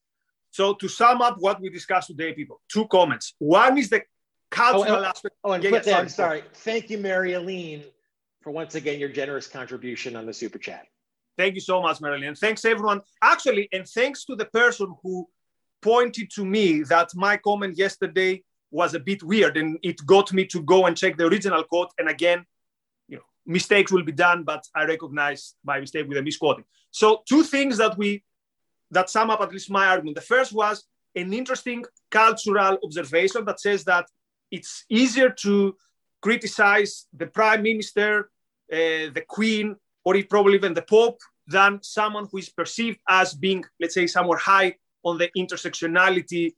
So 0.51 0.73
to 0.75 0.89
sum 0.89 1.21
up 1.21 1.37
what 1.39 1.61
we 1.61 1.69
discussed 1.69 2.09
today, 2.09 2.33
people, 2.33 2.63
two 2.73 2.87
comments. 2.87 3.35
One 3.39 3.77
is 3.77 3.91
the 3.91 4.03
cultural 4.51 4.97
oh, 4.97 5.05
aspect. 5.05 5.37
Oh, 5.45 5.53
and 5.53 5.65
yeah, 5.65 5.81
sorry, 5.81 5.95
I'm 5.95 6.09
sorry. 6.09 6.43
Thank 6.55 6.91
you, 6.91 6.99
Mary 6.99 7.35
Aline, 7.35 7.85
for 8.43 8.51
once 8.51 8.75
again 8.75 8.99
your 9.01 9.09
generous 9.09 9.47
contribution 9.47 10.17
on 10.17 10.27
the 10.27 10.33
super 10.33 10.59
chat. 10.59 10.87
Thank 11.37 11.55
you 11.55 11.61
so 11.61 11.83
much, 11.83 12.01
Marilyn. 12.01 12.29
And 12.29 12.39
thanks 12.39 12.65
everyone. 12.65 13.03
Actually, 13.23 13.69
and 13.73 13.87
thanks 13.87 14.25
to 14.25 14.37
the 14.37 14.47
person 14.47 14.95
who 15.03 15.29
pointed 15.83 16.31
to 16.35 16.45
me 16.45 16.83
that 16.85 17.11
my 17.15 17.37
comment 17.37 17.77
yesterday 17.77 18.43
was 18.71 18.95
a 18.95 19.01
bit 19.01 19.23
weird 19.23 19.57
and 19.57 19.79
it 19.83 20.05
got 20.07 20.33
me 20.33 20.45
to 20.47 20.63
go 20.63 20.87
and 20.87 20.97
check 20.97 21.17
the 21.17 21.27
original 21.27 21.63
quote. 21.65 21.91
And 21.99 22.09
again, 22.09 22.45
you 23.09 23.17
know, 23.17 23.23
mistakes 23.45 23.93
will 23.93 24.03
be 24.03 24.13
done, 24.13 24.43
but 24.45 24.65
I 24.75 24.85
recognize 24.85 25.55
my 25.65 25.79
mistake 25.79 26.09
with 26.09 26.19
a 26.19 26.23
misquoting. 26.23 26.65
So 26.91 27.23
two 27.29 27.43
things 27.43 27.77
that 27.79 27.97
we 27.99 28.25
that 28.91 29.11
sum 29.11 29.31
up 29.31 29.41
at 29.41 29.53
least 29.53 29.71
my 29.71 29.87
argument. 29.87 30.17
The 30.17 30.23
first 30.23 30.53
was 30.53 30.85
an 31.15 31.33
interesting 31.33 31.85
cultural 32.11 32.79
observation 32.85 33.45
that 33.45 33.61
says 33.61 33.85
that 33.85 34.07
it's 34.51 34.85
easier 34.89 35.31
to 35.31 35.77
criticize 36.23 37.07
the 37.13 37.27
prime 37.27 37.63
minister, 37.63 38.31
uh, 38.73 39.11
the 39.17 39.25
queen, 39.27 39.77
or 40.05 40.15
probably 40.29 40.55
even 40.55 40.75
the 40.75 40.83
pope 40.83 41.21
than 41.47 41.81
someone 41.83 42.27
who 42.31 42.39
is 42.39 42.49
perceived 42.49 42.99
as 43.09 43.35
being, 43.35 43.65
let's 43.81 43.95
say, 43.95 44.07
somewhere 44.07 44.39
high 44.39 44.75
on 45.05 45.19
the 45.19 45.31
intersectionality 45.37 46.53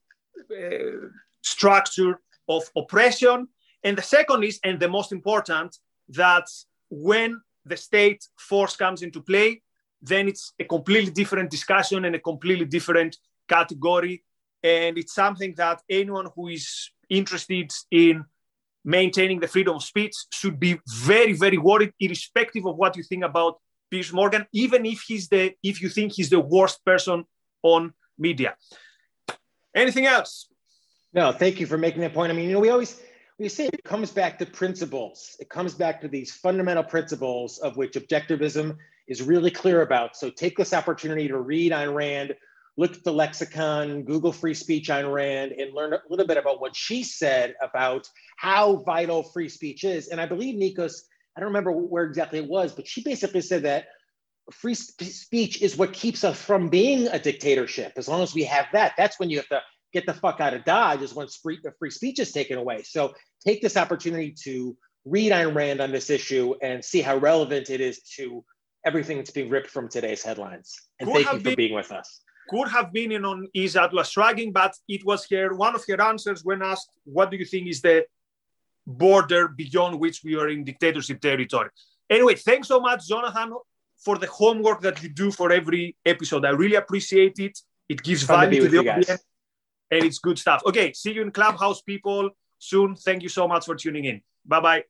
uh, 0.50 1.08
structure 1.42 2.20
of 2.48 2.62
oppression. 2.76 3.48
And 3.84 3.96
the 3.96 4.02
second 4.02 4.44
is, 4.44 4.58
and 4.64 4.80
the 4.80 4.88
most 4.88 5.12
important, 5.12 5.76
that 6.10 6.46
when 6.88 7.40
the 7.64 7.76
state 7.76 8.26
force 8.36 8.76
comes 8.76 9.02
into 9.02 9.20
play, 9.20 9.62
then 10.00 10.28
it's 10.28 10.52
a 10.58 10.64
completely 10.64 11.10
different 11.10 11.50
discussion 11.50 12.04
and 12.04 12.14
a 12.14 12.20
completely 12.20 12.64
different 12.64 13.16
category. 13.48 14.24
And 14.62 14.98
it's 14.98 15.14
something 15.14 15.54
that 15.56 15.82
anyone 15.88 16.28
who 16.34 16.48
is 16.48 16.90
interested 17.08 17.70
in 17.90 18.24
maintaining 18.84 19.40
the 19.40 19.48
freedom 19.48 19.76
of 19.76 19.82
speech 19.82 20.14
should 20.32 20.58
be 20.58 20.80
very, 20.86 21.32
very 21.32 21.58
worried, 21.58 21.92
irrespective 22.00 22.66
of 22.66 22.76
what 22.76 22.96
you 22.96 23.02
think 23.02 23.24
about 23.24 23.60
Piers 23.90 24.12
Morgan, 24.12 24.46
even 24.52 24.84
if 24.84 25.02
he's 25.02 25.28
the 25.28 25.54
if 25.62 25.80
you 25.80 25.88
think 25.88 26.12
he's 26.12 26.30
the 26.30 26.40
worst 26.40 26.84
person 26.84 27.24
on 27.62 27.92
media. 28.18 28.54
Anything 29.74 30.06
else? 30.06 30.48
No, 31.12 31.32
thank 31.32 31.60
you 31.60 31.66
for 31.66 31.78
making 31.78 32.02
that 32.02 32.12
point. 32.12 32.30
I 32.30 32.34
mean, 32.34 32.48
you 32.48 32.54
know, 32.54 32.60
we 32.60 32.70
always 32.70 33.00
we 33.38 33.48
say 33.48 33.66
it 33.66 33.84
comes 33.84 34.10
back 34.10 34.38
to 34.38 34.46
principles. 34.46 35.36
It 35.40 35.48
comes 35.48 35.74
back 35.74 36.00
to 36.02 36.08
these 36.08 36.34
fundamental 36.34 36.82
principles 36.82 37.58
of 37.58 37.76
which 37.76 37.92
objectivism 37.92 38.76
is 39.06 39.22
really 39.22 39.50
clear 39.50 39.82
about. 39.82 40.16
So 40.16 40.28
take 40.28 40.56
this 40.56 40.74
opportunity 40.74 41.28
to 41.28 41.38
read 41.38 41.72
on 41.72 41.94
Rand, 41.94 42.34
look 42.78 42.94
at 42.94 43.04
the 43.04 43.12
lexicon, 43.12 44.04
Google 44.04 44.32
free 44.32 44.54
speech 44.54 44.88
on 44.88 45.10
Rand, 45.10 45.52
and 45.52 45.74
learn 45.74 45.92
a 45.92 46.00
little 46.08 46.26
bit 46.26 46.36
about 46.36 46.60
what 46.60 46.76
she 46.76 47.02
said 47.02 47.54
about 47.60 48.08
how 48.36 48.76
vital 48.76 49.24
free 49.24 49.48
speech 49.48 49.82
is. 49.82 50.08
And 50.08 50.20
I 50.20 50.26
believe 50.26 50.54
Nikos, 50.54 51.02
I 51.36 51.40
don't 51.40 51.48
remember 51.48 51.72
where 51.72 52.04
exactly 52.04 52.38
it 52.38 52.48
was, 52.48 52.72
but 52.72 52.86
she 52.86 53.02
basically 53.02 53.40
said 53.40 53.64
that 53.64 53.86
free 54.52 54.74
speech 54.74 55.60
is 55.60 55.76
what 55.76 55.92
keeps 55.92 56.22
us 56.22 56.40
from 56.40 56.68
being 56.68 57.08
a 57.08 57.18
dictatorship. 57.18 57.94
As 57.96 58.06
long 58.08 58.22
as 58.22 58.32
we 58.32 58.44
have 58.44 58.66
that, 58.72 58.94
that's 58.96 59.18
when 59.18 59.28
you 59.28 59.38
have 59.38 59.48
to 59.48 59.60
get 59.92 60.06
the 60.06 60.14
fuck 60.14 60.40
out 60.40 60.54
of 60.54 60.64
Dodge 60.64 61.02
is 61.02 61.12
when 61.12 61.26
free, 61.26 61.58
free 61.80 61.90
speech 61.90 62.20
is 62.20 62.30
taken 62.30 62.58
away. 62.58 62.84
So 62.84 63.12
take 63.44 63.60
this 63.60 63.76
opportunity 63.76 64.34
to 64.44 64.76
read 65.04 65.32
Ayn 65.32 65.52
Rand 65.52 65.80
on 65.80 65.90
this 65.90 66.10
issue 66.10 66.54
and 66.62 66.84
see 66.84 67.00
how 67.00 67.16
relevant 67.16 67.70
it 67.70 67.80
is 67.80 68.02
to 68.16 68.44
everything 68.86 69.16
that's 69.16 69.32
being 69.32 69.50
ripped 69.50 69.68
from 69.70 69.88
today's 69.88 70.22
headlines. 70.22 70.76
And 71.00 71.08
could 71.08 71.24
thank 71.24 71.44
you 71.44 71.50
for 71.50 71.56
being 71.56 71.74
with 71.74 71.90
us. 71.90 72.20
Could 72.48 72.68
have 72.68 72.92
been 72.92 73.12
in 73.12 73.24
on 73.24 73.46
Is 73.54 73.76
Atlas 73.76 74.10
shrugging, 74.10 74.52
but 74.52 74.74
it 74.88 75.04
was 75.04 75.26
her 75.30 75.54
one 75.54 75.74
of 75.74 75.84
her 75.88 76.00
answers 76.00 76.44
when 76.44 76.62
asked, 76.62 76.90
"What 77.04 77.30
do 77.30 77.36
you 77.36 77.44
think 77.44 77.68
is 77.68 77.80
the 77.82 78.06
border 78.86 79.48
beyond 79.48 80.00
which 80.00 80.22
we 80.24 80.36
are 80.36 80.48
in 80.48 80.64
dictatorship 80.64 81.20
territory?" 81.20 81.70
Anyway, 82.08 82.34
thanks 82.34 82.68
so 82.68 82.80
much, 82.80 83.06
Jonathan, 83.06 83.52
for 84.04 84.16
the 84.18 84.26
homework 84.26 84.80
that 84.80 85.02
you 85.02 85.08
do 85.08 85.30
for 85.30 85.52
every 85.52 85.96
episode. 86.06 86.44
I 86.44 86.50
really 86.50 86.76
appreciate 86.76 87.38
it. 87.38 87.58
It 87.88 88.02
gives 88.02 88.22
value 88.22 88.62
to, 88.62 88.68
to 88.68 88.70
the 88.70 88.78
audience, 88.78 89.24
and 89.90 90.04
it's 90.04 90.18
good 90.18 90.38
stuff. 90.38 90.62
Okay, 90.66 90.92
see 90.92 91.12
you 91.12 91.22
in 91.22 91.30
Clubhouse, 91.30 91.82
people, 91.82 92.30
soon. 92.58 92.94
Thank 92.96 93.22
you 93.22 93.28
so 93.28 93.46
much 93.46 93.66
for 93.66 93.74
tuning 93.74 94.04
in. 94.04 94.20
Bye 94.44 94.60
bye. 94.60 94.84